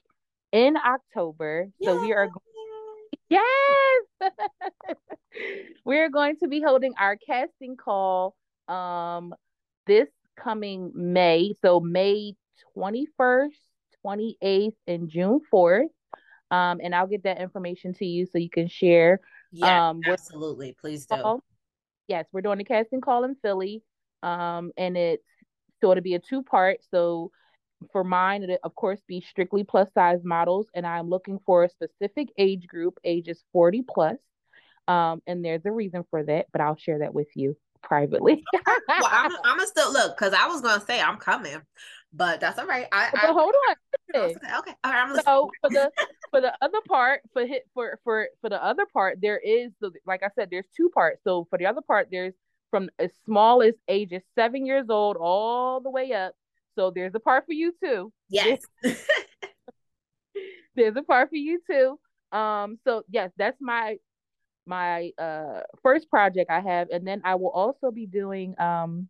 [0.52, 1.70] in October.
[1.82, 2.30] So we are
[3.30, 4.06] Yes.
[5.86, 8.36] We're going to be holding our casting call
[8.68, 9.34] um
[9.86, 11.54] this coming May.
[11.62, 12.36] So May
[12.78, 13.50] 21st,
[14.06, 15.88] 28th, and June 4th.
[16.52, 19.20] Um, and I'll get that information to you so you can share.
[19.52, 20.76] Yeah, Um, absolutely.
[20.80, 21.16] Please do.
[21.16, 21.44] call.
[22.08, 23.82] Yes, we're doing a casting call in Philly.
[24.22, 25.24] Um, and it's
[25.82, 26.78] so it'll be a two part.
[26.92, 27.32] So
[27.92, 31.70] for mine, it'll of course be strictly plus size models, and I'm looking for a
[31.70, 34.18] specific age group, ages 40 plus.
[34.88, 38.44] Um, and there's a reason for that, but I'll share that with you privately.
[38.54, 41.62] well, I'm I'm gonna still look because I was gonna say I'm coming,
[42.16, 42.88] but that's all right.
[42.92, 43.76] I, but I hold on.
[44.16, 45.02] okay, okay, all right.
[45.02, 45.26] I'm listening.
[45.26, 45.92] So for the
[46.32, 49.92] for the other part for hit for for for the other part there is the
[50.06, 51.22] like I said there's two parts.
[51.24, 52.34] So for the other part there's
[52.72, 56.34] from as small as ages seven years old all the way up.
[56.76, 58.12] So there's a part for you too.
[58.30, 58.62] yes.
[60.76, 61.98] There's a part for you too.
[62.38, 63.98] Um so yes, that's my
[64.66, 69.08] my uh first project I have and then I will also be doing um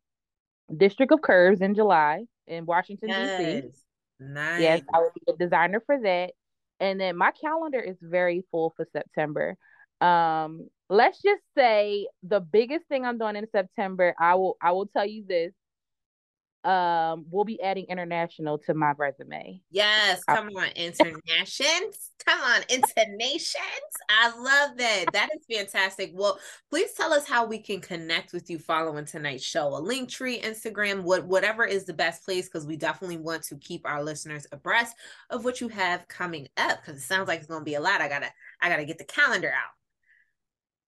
[0.76, 3.40] District of Curves in July in Washington DC.
[3.40, 3.86] yes.
[4.20, 4.62] Nice.
[4.62, 6.32] Yes, I will be a designer for that.
[6.80, 9.58] And then my calendar is very full for September.
[10.02, 14.88] Um, let's just say the biggest thing I'm doing in September, I will I will
[14.88, 15.52] tell you this.
[16.66, 19.62] Um, we'll be adding international to my resume.
[19.70, 22.10] Yes, come on, internations.
[22.26, 23.94] Come on, internations.
[24.10, 25.06] I love that.
[25.14, 26.12] That is fantastic.
[26.16, 26.40] Well,
[26.72, 29.68] please tell us how we can connect with you following tonight's show.
[29.68, 33.58] A link tree, Instagram, what whatever is the best place, because we definitely want to
[33.58, 34.96] keep our listeners abreast
[35.30, 36.82] of what you have coming up.
[36.82, 38.02] Because it sounds like it's gonna be a lot.
[38.02, 39.72] I gotta I gotta get the calendar out.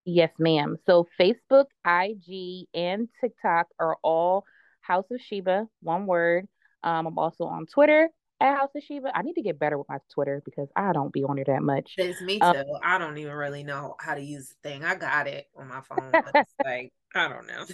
[0.06, 0.78] Yes, ma'am.
[0.88, 4.46] So Facebook, IG, and TikTok are all
[4.88, 6.48] House of Sheba, one word.
[6.84, 8.10] Um, I'm also on Twitter
[8.40, 9.12] at House of Sheba.
[9.14, 11.64] I need to get better with my Twitter because I don't be on there that
[11.64, 11.96] much.
[11.98, 12.64] It's me Um, too.
[12.84, 14.86] I don't even really know how to use the thing.
[14.86, 17.66] I got it on my phone, but it's like I don't know.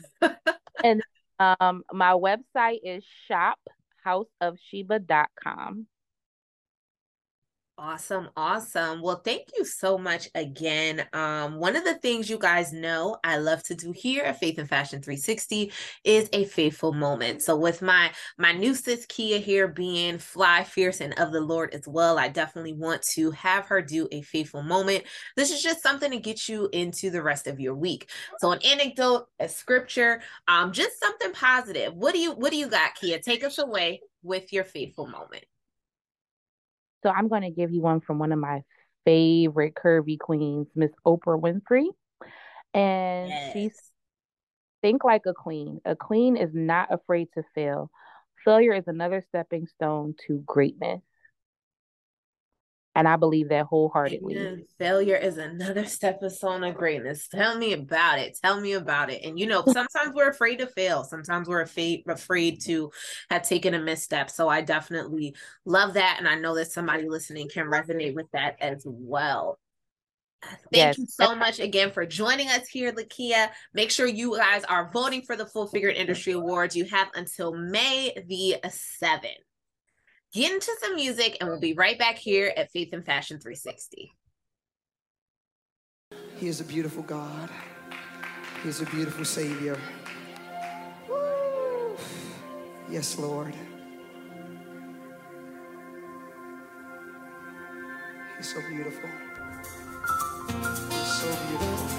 [0.84, 1.04] And
[1.60, 5.88] um, my website is shophouseofsheba.com.
[7.76, 9.02] Awesome, awesome.
[9.02, 11.08] Well, thank you so much again.
[11.12, 14.60] Um, one of the things you guys know I love to do here at Faith
[14.60, 15.72] and Fashion 360
[16.04, 17.42] is a faithful moment.
[17.42, 21.74] So with my my new sis Keah here being fly, fierce, and of the Lord
[21.74, 25.06] as well, I definitely want to have her do a faithful moment.
[25.36, 28.12] This is just something to get you into the rest of your week.
[28.38, 31.96] So an anecdote, a scripture, um, just something positive.
[31.96, 33.20] What do you what do you got, Keah?
[33.24, 35.44] Take us away with your faithful moment.
[37.04, 38.64] So I'm going to give you one from one of my
[39.06, 41.88] favorite curvy queens, Miss Oprah Winfrey.
[42.74, 43.78] And she's
[44.82, 45.80] think like a queen.
[45.86, 47.92] A queen is not afraid to fail.
[48.44, 51.02] Failure is another stepping stone to greatness.
[52.96, 54.36] And I believe that wholeheartedly.
[54.38, 54.66] Amen.
[54.78, 57.28] Failure is another stepping stone of greatness.
[57.28, 58.38] Tell me about it.
[58.44, 59.24] Tell me about it.
[59.24, 61.04] And you know, sometimes we're afraid to fail.
[61.04, 62.92] Sometimes we're afraid afraid to
[63.30, 64.30] have taken a misstep.
[64.30, 68.58] So I definitely love that, and I know that somebody listening can resonate with that
[68.62, 69.58] as well.
[70.44, 70.98] Thank Yes.
[70.98, 73.50] you so much again for joining us here, Lakia.
[73.74, 76.76] Make sure you guys are voting for the Full Figured Industry Awards.
[76.76, 79.38] You have until May the 7th.
[80.34, 84.12] Get into some music, and we'll be right back here at Faith and Fashion 360.
[86.38, 87.52] He is a beautiful God.
[88.64, 89.78] He is a beautiful Savior.
[91.08, 91.96] Woo.
[92.90, 93.54] Yes, Lord.
[98.38, 99.10] He's so beautiful.
[100.90, 101.90] He's so beautiful.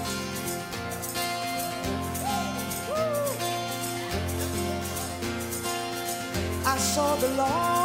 [6.67, 7.84] I saw the Lord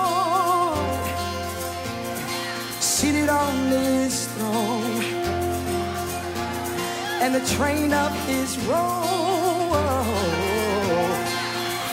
[7.32, 9.76] and the train of his robe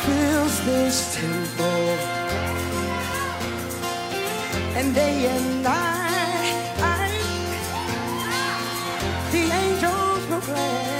[0.03, 1.89] fills this temple.
[4.77, 6.73] And day and night,
[9.31, 10.96] the angels proclaim,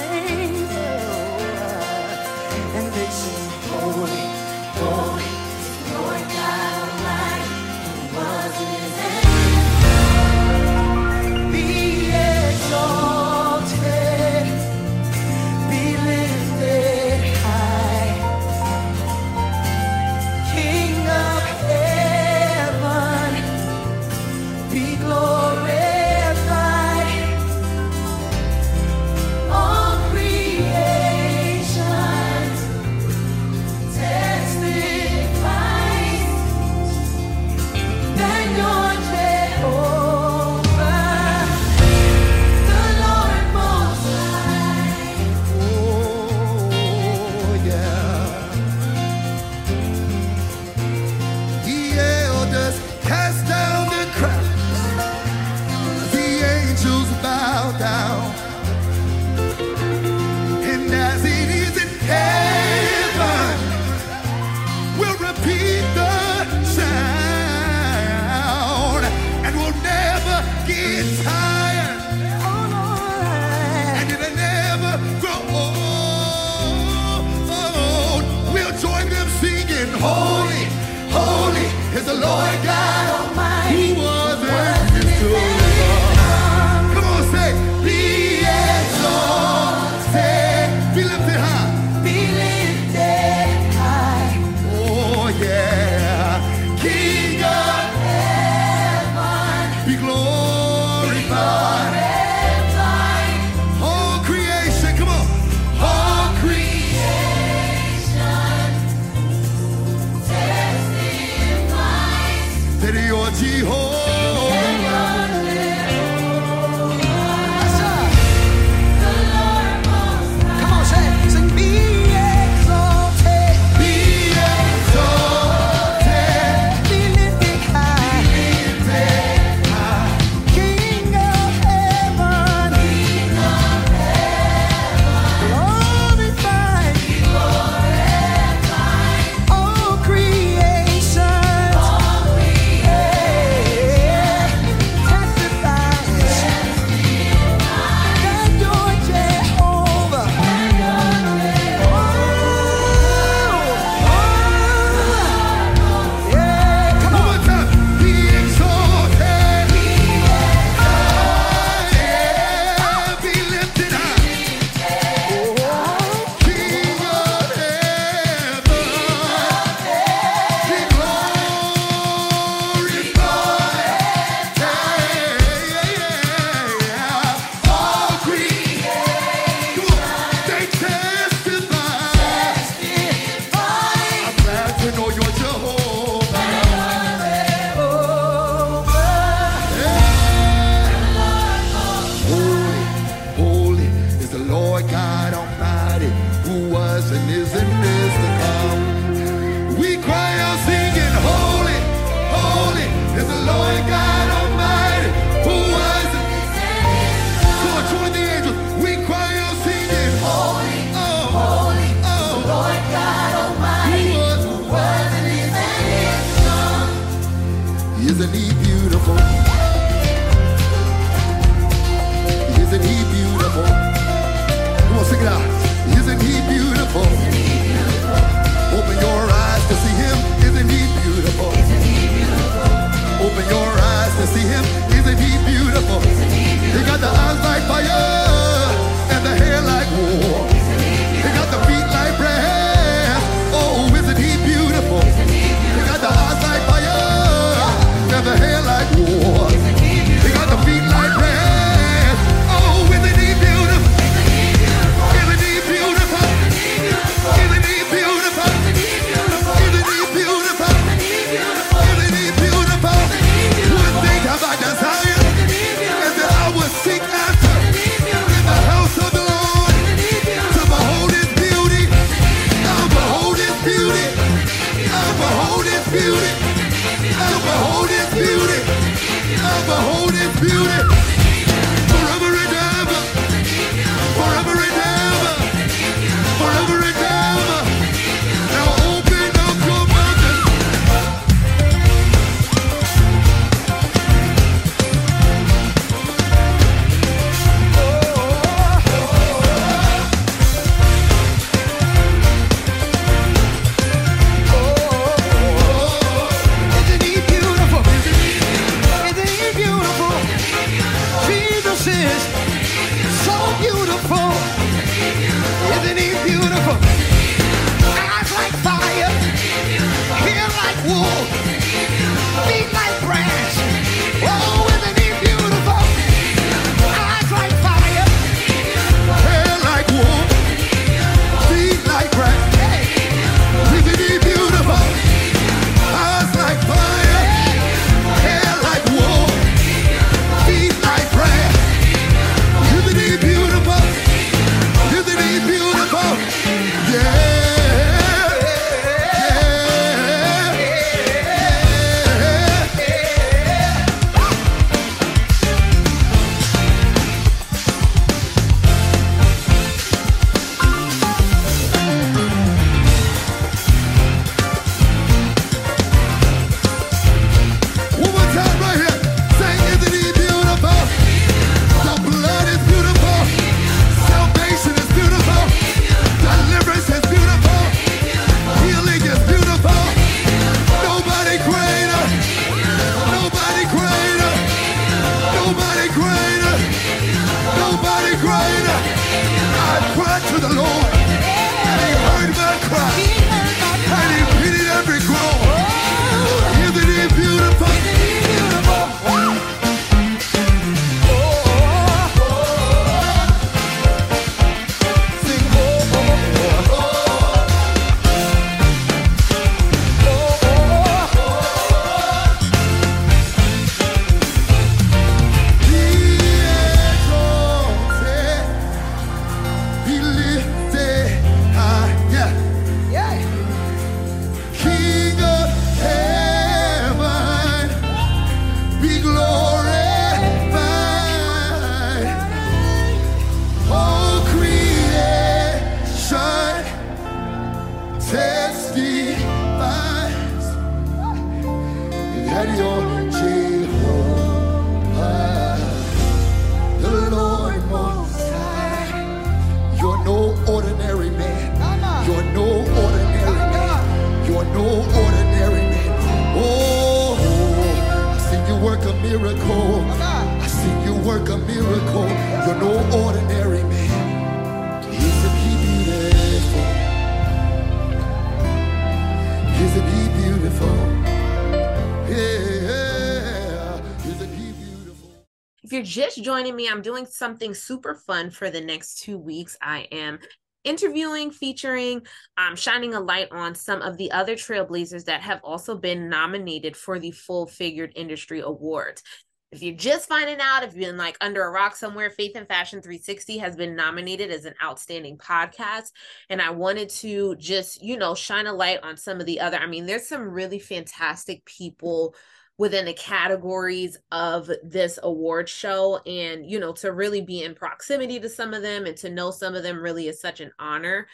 [475.67, 479.57] If you're just joining me, I'm doing something super fun for the next two weeks.
[479.61, 480.19] I am
[480.63, 482.07] interviewing, featuring,
[482.37, 486.77] um, shining a light on some of the other trailblazers that have also been nominated
[486.77, 489.03] for the Full Figured Industry Awards.
[489.51, 492.47] If you're just finding out, if you've been like under a rock somewhere, Faith and
[492.47, 495.91] Fashion 360 has been nominated as an outstanding podcast.
[496.29, 499.57] And I wanted to just, you know, shine a light on some of the other.
[499.57, 502.15] I mean, there's some really fantastic people
[502.57, 505.97] within the categories of this award show.
[506.05, 509.31] And you know to really be in proximity to some of them and to know
[509.31, 511.07] some of them really is such an honor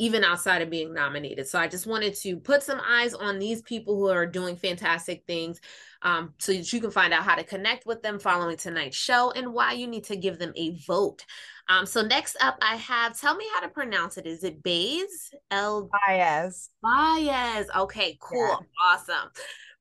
[0.00, 1.46] even outside of being nominated.
[1.46, 5.24] So i just wanted to put some eyes on these people who are doing fantastic
[5.26, 5.60] things
[6.00, 9.30] um, so that you can find out how to connect with them following tonight's show
[9.32, 11.26] and why you need to give them a vote.
[11.68, 14.26] Um, so next up i have tell me how to pronounce it.
[14.26, 16.70] Is it bays l baez.
[16.82, 17.66] Baez.
[17.76, 18.40] Okay cool.
[18.40, 18.56] Yeah.
[18.90, 19.30] awesome.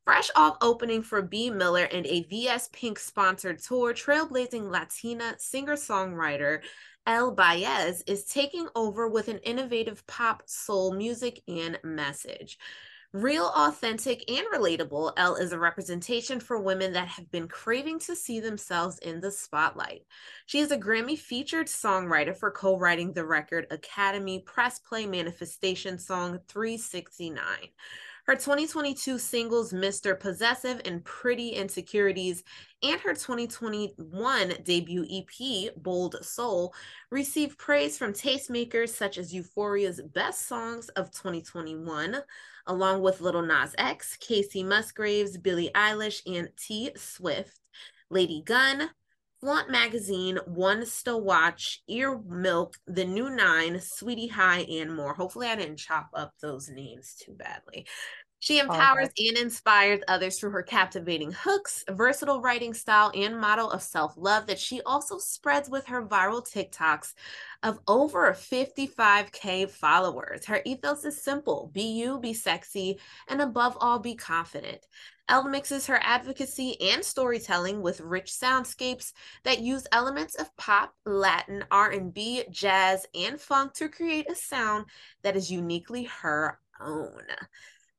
[0.10, 5.76] Fresh off opening for Bea Miller and a VS Pink sponsored tour, trailblazing Latina singer
[5.76, 6.62] songwriter
[7.06, 12.58] Elle Baez is taking over with an innovative pop soul music and message.
[13.14, 18.16] Real, authentic, and relatable, Elle is a representation for women that have been craving to
[18.16, 20.02] see themselves in the spotlight.
[20.48, 26.00] She is a Grammy featured songwriter for co writing the record Academy Press Play Manifestation
[26.00, 27.38] song 369.
[28.30, 30.18] Her 2022 singles, Mr.
[30.20, 32.44] Possessive and Pretty Insecurities,
[32.84, 36.76] and her 2021 debut EP, Bold Soul,
[37.10, 42.18] received praise from tastemakers such as Euphoria's Best Songs of 2021,
[42.68, 47.60] along with Lil Nas X, Kacey Musgraves, Billie Eilish, and T Swift.
[48.12, 48.92] LADYGUNN,
[49.40, 55.14] Flaunt Magazine, One Still Watch, EARMILK, The New Nine, Sweety High, and more.
[55.14, 57.88] Hopefully, I didn't chop up those names too badly.
[58.42, 63.84] She empowers and inspires others through her captivating hooks, versatile writing style, and model of
[63.84, 67.14] self love that she also spreads with her viral TikToks
[67.64, 70.46] of over 55K followers.
[70.46, 74.86] Her ethos is simple be you, be sexy, and above all, be confident.
[75.28, 79.12] Elle mixes her advocacy and storytelling with rich soundscapes
[79.44, 84.86] that use elements of pop, Latin, R&B, jazz, and funk to create a sound
[85.24, 87.22] that is uniquely her own.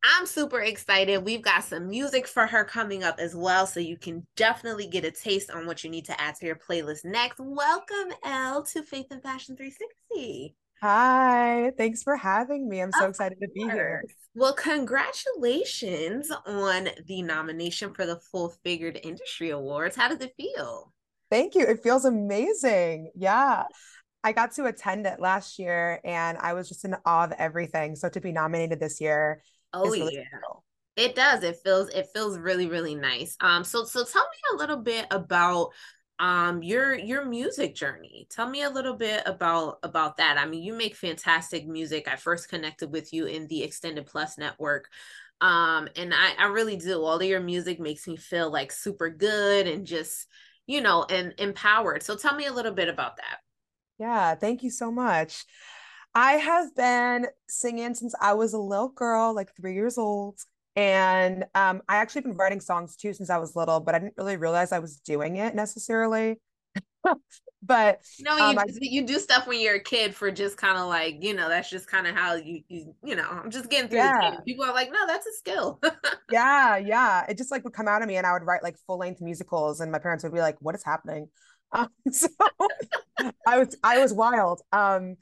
[0.02, 1.24] I'm super excited.
[1.24, 3.66] We've got some music for her coming up as well.
[3.66, 6.56] So you can definitely get a taste on what you need to add to your
[6.56, 7.38] playlist next.
[7.38, 10.54] Welcome, Elle, to Faith and Fashion 360.
[10.80, 12.80] Hi, thanks for having me.
[12.80, 13.50] I'm so of excited course.
[13.50, 14.02] to be here.
[14.34, 19.96] Well, congratulations on the nomination for the Full Figured Industry Awards.
[19.96, 20.94] How does it feel?
[21.30, 21.66] Thank you.
[21.66, 23.10] It feels amazing.
[23.14, 23.64] Yeah.
[24.24, 27.96] I got to attend it last year and I was just in awe of everything.
[27.96, 30.24] So to be nominated this year Oh really yeah.
[30.46, 30.64] Cool.
[30.96, 31.42] It does.
[31.44, 33.36] It feels it feels really really nice.
[33.40, 35.70] Um so so tell me a little bit about
[36.18, 38.26] um your your music journey.
[38.30, 40.38] Tell me a little bit about about that.
[40.38, 42.08] I mean, you make fantastic music.
[42.08, 44.88] I first connected with you in the Extended Plus network.
[45.40, 47.02] Um and I I really do.
[47.02, 50.26] All of your music makes me feel like super good and just,
[50.66, 52.02] you know, and empowered.
[52.02, 53.38] So tell me a little bit about that.
[53.98, 55.44] Yeah, thank you so much.
[56.14, 60.38] I have been singing since I was a little girl, like three years old.
[60.76, 64.14] And um, I actually been writing songs too since I was little, but I didn't
[64.16, 66.40] really realize I was doing it necessarily.
[67.62, 70.78] but no, you um, I, you do stuff when you're a kid for just kind
[70.78, 73.70] of like you know that's just kind of how you you you know I'm just
[73.70, 74.36] getting through yeah.
[74.46, 75.80] People are like, no, that's a skill.
[76.30, 77.24] yeah, yeah.
[77.28, 79.20] It just like would come out of me, and I would write like full length
[79.20, 81.28] musicals, and my parents would be like, "What is happening?"
[81.72, 82.28] Um, so
[83.46, 84.60] I was I was wild.
[84.72, 85.16] Um,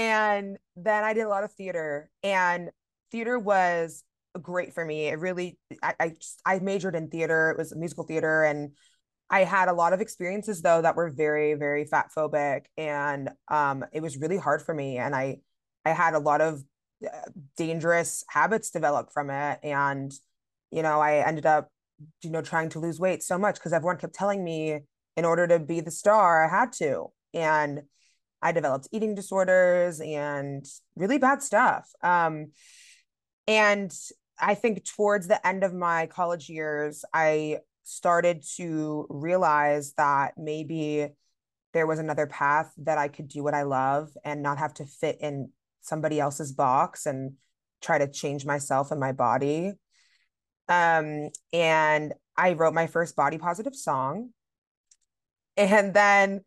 [0.00, 2.70] and then I did a lot of theater, and
[3.12, 4.02] theater was
[4.40, 5.08] great for me.
[5.08, 6.12] It really, I, I,
[6.46, 7.50] I majored in theater.
[7.50, 8.70] It was musical theater, and
[9.28, 13.84] I had a lot of experiences though that were very, very fat phobic, and um,
[13.92, 14.96] it was really hard for me.
[14.96, 15.40] And I,
[15.84, 16.64] I had a lot of
[17.04, 17.28] uh,
[17.58, 20.10] dangerous habits developed from it, and
[20.70, 21.68] you know, I ended up,
[22.22, 24.78] you know, trying to lose weight so much because everyone kept telling me
[25.18, 27.82] in order to be the star, I had to, and
[28.42, 30.64] I developed eating disorders and
[30.96, 31.90] really bad stuff.
[32.02, 32.52] Um,
[33.46, 33.92] and
[34.38, 41.08] I think towards the end of my college years, I started to realize that maybe
[41.72, 44.84] there was another path that I could do what I love and not have to
[44.84, 45.50] fit in
[45.82, 47.32] somebody else's box and
[47.80, 49.72] try to change myself and my body.
[50.68, 54.30] Um, and I wrote my first body positive song.
[55.56, 56.40] And then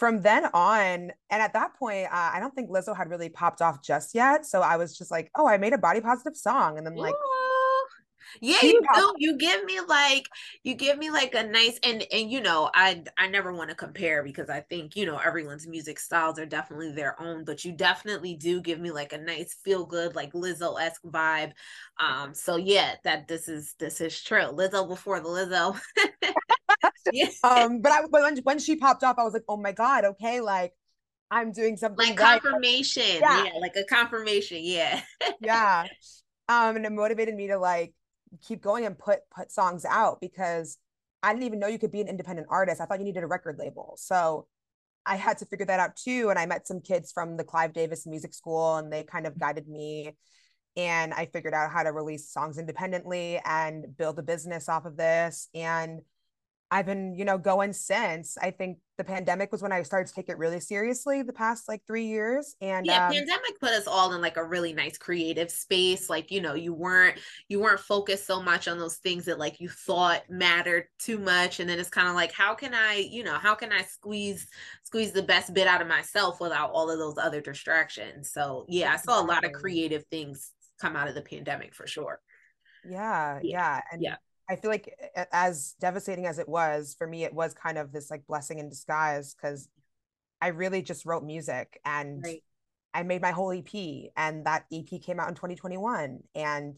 [0.00, 3.60] from then on, and at that point, uh, I don't think Lizzo had really popped
[3.60, 4.46] off just yet.
[4.46, 6.78] So I was just like, oh, I made a body positive song.
[6.78, 7.14] And then like,
[8.40, 10.28] yeah you do you give me like
[10.62, 13.74] you give me like a nice and and you know i i never want to
[13.74, 17.72] compare because i think you know everyone's music styles are definitely their own but you
[17.72, 21.52] definitely do give me like a nice feel good like lizzo-esque vibe
[21.98, 25.78] um so yeah that this is this is true lizzo before the lizzo
[27.12, 27.28] yeah.
[27.44, 30.04] um, but I but when, when she popped off, I was like, oh my god,
[30.04, 30.72] okay, like
[31.30, 32.40] I'm doing something like right.
[32.40, 33.44] confirmation, yeah.
[33.44, 35.00] yeah, like a confirmation, yeah,
[35.40, 35.84] yeah.
[36.48, 37.94] Um, and it motivated me to like
[38.42, 40.78] keep going and put put songs out because
[41.22, 42.80] I didn't even know you could be an independent artist.
[42.80, 43.94] I thought you needed a record label.
[43.98, 44.46] So
[45.06, 46.30] I had to figure that out too.
[46.30, 49.38] And I met some kids from the Clive Davis Music School, and they kind of
[49.38, 50.16] guided me.
[50.76, 54.96] And I figured out how to release songs independently and build a business off of
[54.96, 55.48] this.
[55.54, 56.00] And
[56.72, 58.38] I've been, you know, going since.
[58.40, 61.68] I think the pandemic was when I started to take it really seriously the past
[61.68, 62.54] like three years.
[62.60, 66.08] And yeah, um, pandemic put us all in like a really nice creative space.
[66.08, 67.18] Like, you know, you weren't
[67.48, 71.58] you weren't focused so much on those things that like you thought mattered too much.
[71.58, 74.46] And then it's kind of like, how can I, you know, how can I squeeze
[74.84, 78.30] squeeze the best bit out of myself without all of those other distractions?
[78.30, 81.88] So yeah, I saw a lot of creative things come out of the pandemic for
[81.88, 82.20] sure.
[82.88, 83.80] yeah, Yeah, yeah.
[83.90, 84.16] And yeah.
[84.50, 84.92] I feel like
[85.32, 88.68] as devastating as it was for me, it was kind of this like blessing in
[88.68, 89.68] disguise because
[90.40, 92.42] I really just wrote music and Right.
[92.92, 96.74] I made my whole EP and that EP came out in 2021 and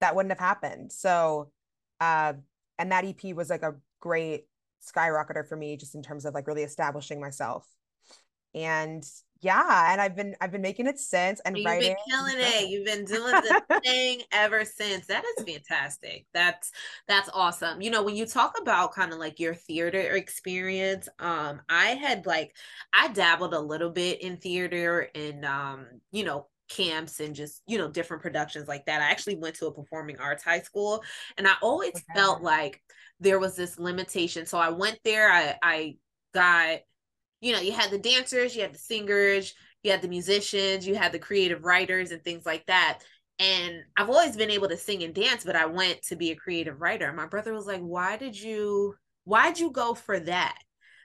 [0.00, 0.90] that wouldn't have happened.
[0.90, 1.52] So
[2.00, 2.32] uh
[2.80, 4.46] and that EP was like a great
[4.84, 7.64] skyrocketer for me just in terms of like really establishing myself.
[8.54, 9.04] And
[9.44, 12.68] yeah, and I've been I've been making it since and You've writing been killing it.
[12.68, 13.54] You've been doing the
[13.84, 15.06] thing ever since.
[15.06, 16.26] That is fantastic.
[16.34, 16.72] That's
[17.06, 17.80] that's awesome.
[17.80, 22.26] You know, when you talk about kind of like your theater experience, um, I had
[22.26, 22.56] like
[22.92, 27.78] I dabbled a little bit in theater and um, you know, camps and just, you
[27.78, 29.00] know, different productions like that.
[29.00, 31.04] I actually went to a performing arts high school
[31.38, 32.14] and I always Okay.
[32.16, 32.82] felt like
[33.20, 34.44] there was this limitation.
[34.44, 35.96] So I went there, I I
[36.34, 36.80] got
[37.44, 40.94] you know, you had the dancers, you had the singers, you had the musicians, you
[40.94, 43.00] had the creative writers and things like that.
[43.38, 46.36] And I've always been able to sing and dance, but I went to be a
[46.36, 47.12] creative writer.
[47.12, 48.94] My brother was like, Why did you
[49.24, 50.56] why'd you go for that?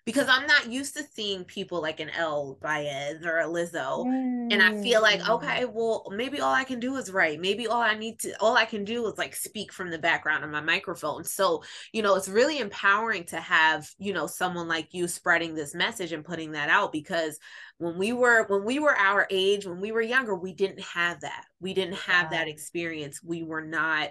[0.10, 4.08] Because I'm not used to seeing people like an Elle Baez or a Lizzo.
[4.52, 5.30] And I feel like, Mm.
[5.36, 7.40] okay, well, maybe all I can do is write.
[7.40, 10.44] Maybe all I need to, all I can do is like speak from the background
[10.44, 11.24] of my microphone.
[11.26, 11.62] So,
[11.94, 16.12] you know, it's really empowering to have, you know, someone like you spreading this message
[16.12, 17.38] and putting that out because
[17.78, 21.22] when we were, when we were our age, when we were younger, we didn't have
[21.22, 21.46] that.
[21.62, 23.22] We didn't have that experience.
[23.24, 24.10] We were not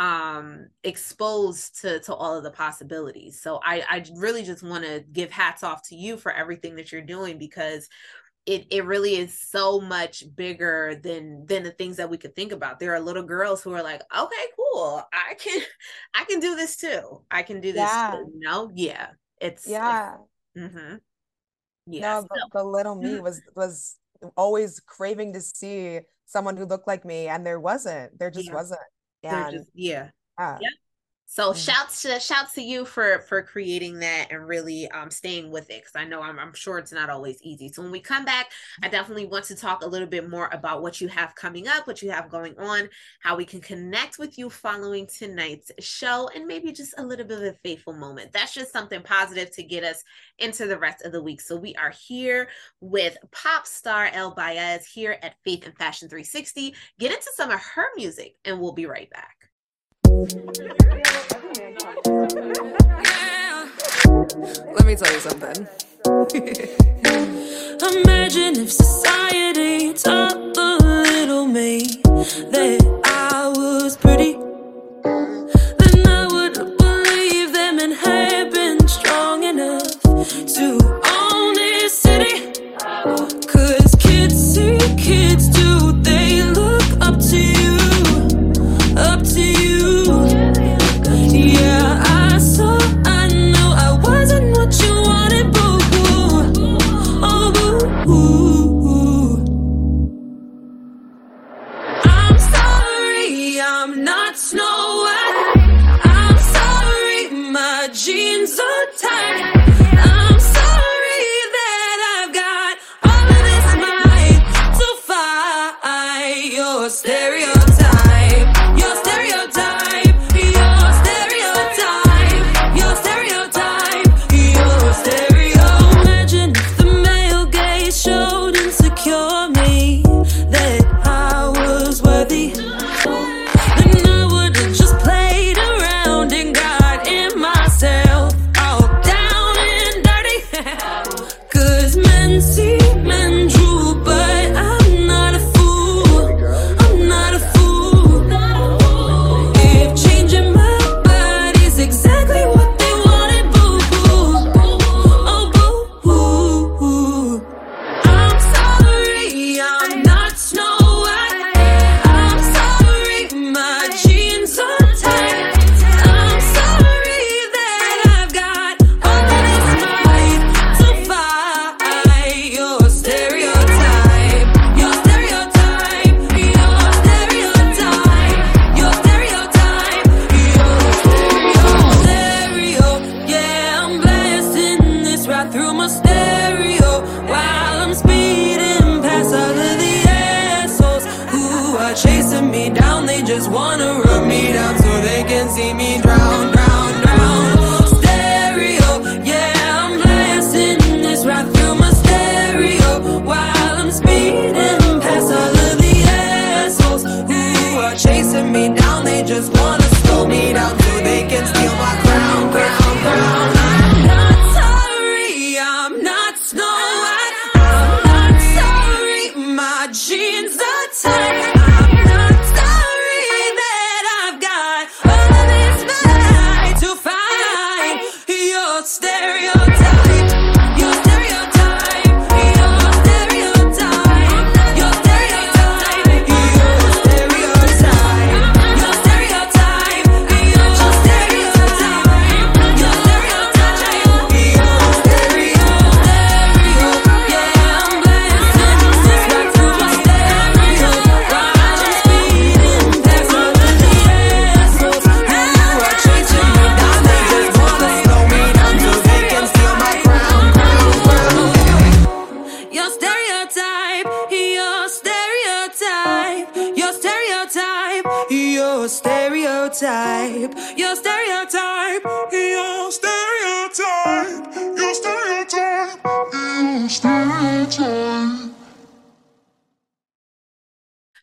[0.00, 5.04] um exposed to to all of the possibilities so i i really just want to
[5.12, 7.86] give hats off to you for everything that you're doing because
[8.46, 12.52] it it really is so much bigger than than the things that we could think
[12.52, 12.80] about.
[12.80, 15.60] There are little girls who are like, okay, cool, I can
[16.14, 17.22] I can do this too.
[17.30, 18.10] I can do this Yeah.
[18.12, 18.32] too.
[18.34, 19.10] You know, yeah,
[19.40, 20.16] it's Yeah.
[20.56, 20.96] mm-hmm.
[21.86, 22.20] yeah.
[22.20, 23.96] No, the, the little me was was
[24.36, 28.18] always craving to see someone who looked like me, and there wasn't.
[28.18, 28.54] There just Yeah.
[28.54, 28.80] wasn't.
[29.22, 30.10] And just yeah.
[30.38, 30.58] yeah.
[30.60, 30.68] Yeah.
[31.32, 31.54] So Mhm.
[31.54, 35.82] shouts to shouts to you for for creating that and really um staying with it
[35.84, 37.68] because I know I'm I'm sure it's not always easy.
[37.72, 38.50] So when we come back,
[38.82, 41.86] I definitely want to talk a little bit more about what you have coming up,
[41.86, 42.88] what you have going on,
[43.20, 47.38] how we can connect with you following tonight's show, and maybe just a little bit
[47.38, 48.32] of a faithful moment.
[48.32, 50.02] That's just something positive to get us
[50.38, 51.40] into the rest of the week.
[51.40, 52.48] So we are here
[52.80, 56.74] with pop star Elle Baez here at Faith and Fashion 360.
[56.98, 59.39] Get into some of her music, and we'll be right back.
[64.74, 65.68] Let me tell you something.
[68.02, 72.02] Imagine if society taught the little me
[72.50, 73.19] that I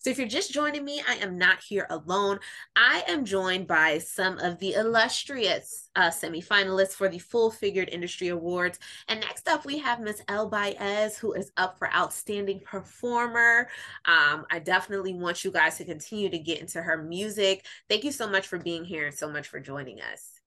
[0.08, 2.40] So if you're just joining me, I am not here alone.
[2.78, 8.30] I am joined by some of the illustrious uh, semifinalists for the Full Figured Industry
[8.30, 8.80] Awards.
[9.10, 13.68] And next up, we have Miss Elle Baez, who is up for Outstanding Performer.
[14.06, 17.66] Um, I definitely want you guys to continue to get into her music.
[17.90, 20.40] Thank you so much for being here and so much for joining us.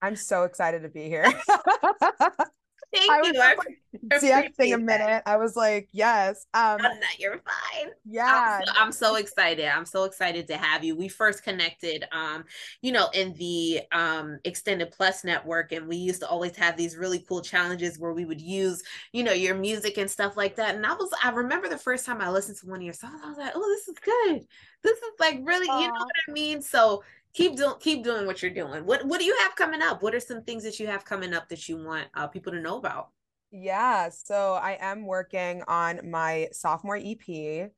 [0.00, 1.30] I'm so excited to be here.
[2.96, 3.32] Thank I you.
[3.32, 3.78] was I like,
[4.22, 4.80] texting a that.
[4.80, 5.22] minute.
[5.26, 6.46] I was like, yes.
[6.54, 7.90] Um, no, you're fine.
[8.04, 8.60] yeah.
[8.60, 9.66] I'm so, I'm so excited.
[9.66, 10.96] I'm so excited to have you.
[10.96, 12.44] We first connected, um,
[12.82, 16.96] you know, in the um Extended Plus network, and we used to always have these
[16.96, 18.82] really cool challenges where we would use,
[19.12, 20.74] you know, your music and stuff like that.
[20.74, 23.20] And I was, I remember the first time I listened to one of your songs,
[23.24, 24.46] I was like, oh, this is good.
[24.82, 26.62] This is like really, you know what I mean?
[26.62, 27.02] So
[27.36, 28.84] keep doing, keep doing what you're doing.
[28.86, 30.02] What, what do you have coming up?
[30.02, 32.60] What are some things that you have coming up that you want uh, people to
[32.60, 33.10] know about?
[33.52, 37.70] Yeah, so I am working on my sophomore EP.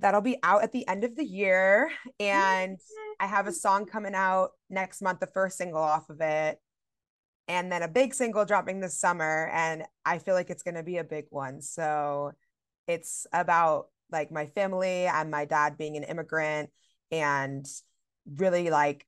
[0.00, 1.90] That'll be out at the end of the year.
[2.18, 2.78] And
[3.20, 6.58] I have a song coming out next month, the first single off of it.
[7.46, 9.50] And then a big single dropping this summer.
[9.52, 11.60] And I feel like it's going to be a big one.
[11.60, 12.32] So
[12.86, 16.70] it's about like my family and my dad being an immigrant
[17.10, 17.66] and
[18.36, 19.06] really like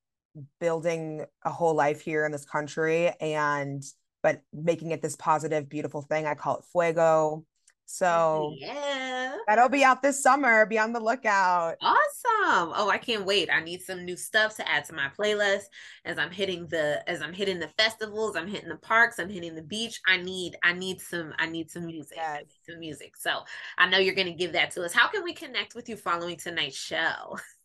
[0.60, 3.82] building a whole life here in this country and
[4.22, 7.44] but making it this positive beautiful thing i call it fuego
[7.86, 9.34] so yeah.
[9.48, 12.72] that'll be out this summer be on the lookout Awesome.
[12.76, 13.48] Oh, I can't wait.
[13.50, 15.64] I need some new stuff to add to my playlist
[16.04, 19.54] as I'm hitting the as I'm hitting the festivals, I'm hitting the parks, I'm hitting
[19.54, 19.98] the beach.
[20.06, 22.18] I need I need some I need some music.
[22.18, 22.42] I Yes.
[22.48, 23.16] need some music.
[23.16, 23.44] So
[23.78, 24.92] I know you're gonna give that to us.
[24.92, 27.38] How can we connect with you following tonight's show?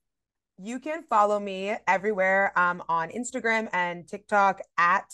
[0.58, 5.14] you can follow me everywhere um on instagram and tiktok at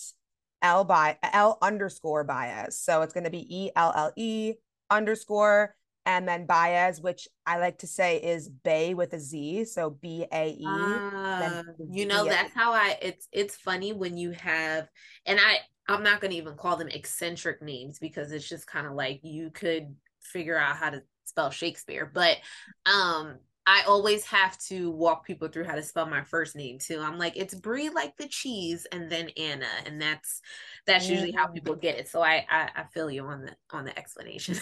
[0.62, 4.54] l by l underscore bias so it's going to be e l l e
[4.90, 9.92] underscore and then Baez, which I like to say is Bay with a Z, so
[9.92, 10.66] B A E.
[10.66, 14.90] Uh, you know, that's how I it's it's funny when you have
[15.26, 18.94] and I I'm not gonna even call them eccentric names because it's just kind of
[18.94, 22.10] like you could figure out how to spell Shakespeare.
[22.12, 22.38] But
[22.86, 23.38] um
[23.68, 27.00] I always have to walk people through how to spell my first name too.
[27.00, 29.68] I'm like, it's Brie like the cheese and then Anna.
[29.86, 30.42] And that's
[30.88, 31.54] that's usually how Mm.
[31.54, 32.10] people get it.
[32.10, 34.58] So I I, I feel you on the on the explanation.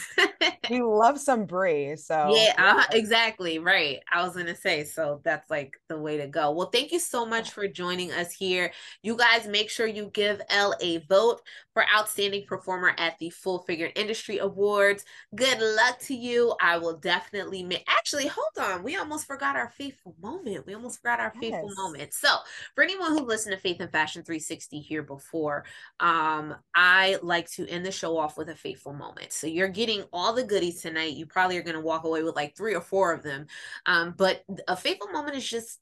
[0.67, 3.59] We love some brie, so Yeah, uh, exactly.
[3.59, 3.99] Right.
[4.11, 6.51] I was going to say, so that's like the way to go.
[6.51, 8.73] Well, thank you so much for joining us here.
[9.01, 11.41] You guys make sure you give Elle a vote
[11.73, 15.05] for Outstanding Performer at the Full Figured Industry Awards.
[15.33, 16.53] Good luck to you.
[16.61, 17.85] I will definitely make.
[17.87, 18.83] Actually, hold on.
[18.89, 20.65] We almost forgot our faithful moment.
[20.65, 22.11] We almost forgot our faithful moment.
[22.11, 22.27] So,
[22.73, 25.63] for anyone who listened to Faith and Fashion 360 here before,
[25.99, 29.31] um, I like to end the show off with a faithful moment.
[29.31, 31.13] So you're getting all the goodies tonight.
[31.13, 33.45] You probably are going to walk away with like three or four of them.
[33.85, 35.79] Um, but a faithful moment is just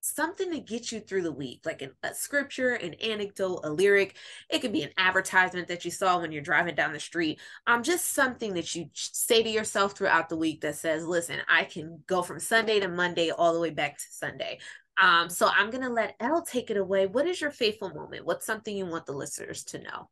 [0.00, 4.16] something to get you through the week, like an, a scripture, an anecdote, a lyric.
[4.48, 7.40] It could be an advertisement that you saw when you're driving down the street.
[7.66, 11.64] Um, just something that you say to yourself throughout the week that says, "Listen, I
[11.64, 14.60] can go from Sunday to Monday all the way back to Sunday."
[15.00, 17.06] Um, so I'm gonna let Elle take it away.
[17.06, 18.26] What is your faithful moment?
[18.26, 20.08] What's something you want the listeners to know?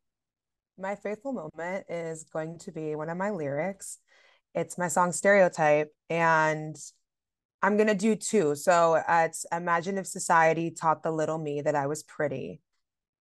[0.79, 3.99] my faithful moment is going to be one of my lyrics.
[4.55, 5.93] It's my song Stereotype.
[6.09, 6.77] And
[7.63, 8.55] I'm gonna do two.
[8.55, 12.61] So uh, it's imagine if society taught the little me that I was pretty.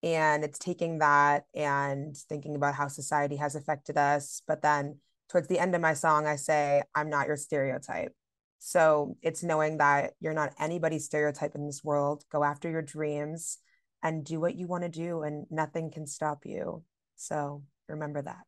[0.02, 4.42] And it's taking that and thinking about how society has affected us.
[4.46, 4.98] But then
[5.28, 8.14] towards the end of my song, I say, I'm not your stereotype.
[8.60, 12.24] So it's knowing that you're not anybody's stereotype in this world.
[12.30, 13.58] Go after your dreams
[14.02, 16.84] and do what you want to do, and nothing can stop you.
[17.16, 18.44] So remember that.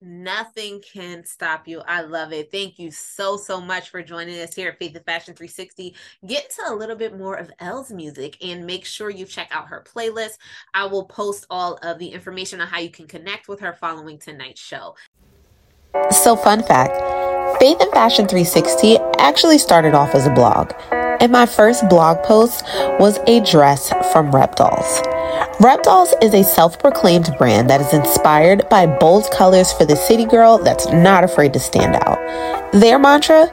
[0.00, 1.80] Nothing can stop you.
[1.80, 2.52] I love it.
[2.52, 5.92] Thank you so, so much for joining us here at Faith and Fashion 360.
[6.24, 9.66] Get to a little bit more of Elle's music and make sure you check out
[9.66, 10.38] her playlist.
[10.72, 14.18] I will post all of the information on how you can connect with her following
[14.18, 14.94] tonight's show.
[16.10, 16.92] So, fun fact
[17.58, 22.62] Faith and Fashion 360 actually started off as a blog, and my first blog post
[23.00, 25.17] was a dress from Rebdolls.
[25.58, 30.24] Rebdolls is a self proclaimed brand that is inspired by bold colors for the city
[30.24, 32.72] girl that's not afraid to stand out.
[32.72, 33.48] Their mantra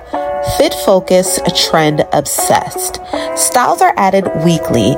[0.56, 3.00] fit focus, trend obsessed.
[3.36, 4.96] Styles are added weekly,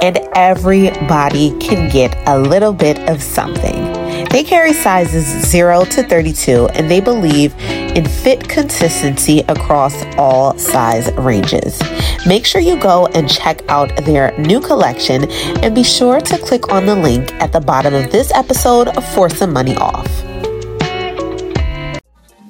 [0.00, 3.97] and everybody can get a little bit of something.
[4.26, 11.10] They carry sizes 0 to 32 and they believe in fit consistency across all size
[11.12, 11.80] ranges.
[12.26, 15.30] Make sure you go and check out their new collection
[15.62, 19.28] and be sure to click on the link at the bottom of this episode for
[19.30, 20.37] some money off.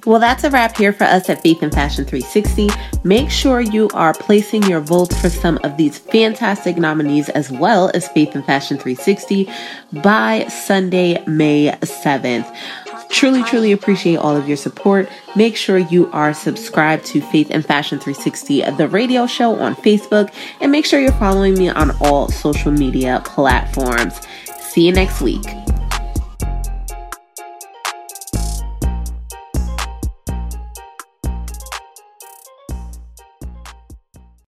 [0.09, 2.71] Well, that's a wrap here for us at Faith and Fashion 360.
[3.05, 7.91] Make sure you are placing your votes for some of these fantastic nominees as well
[7.93, 9.51] as Faith and Fashion 360
[10.03, 12.57] by Sunday, May 7th.
[13.11, 15.11] Truly, truly appreciate all of your support.
[15.37, 20.33] Make sure you are subscribed to Faith and Fashion 360, the radio show on Facebook,
[20.63, 24.19] and make sure you're following me on all social media platforms.
[24.59, 25.45] See you next week.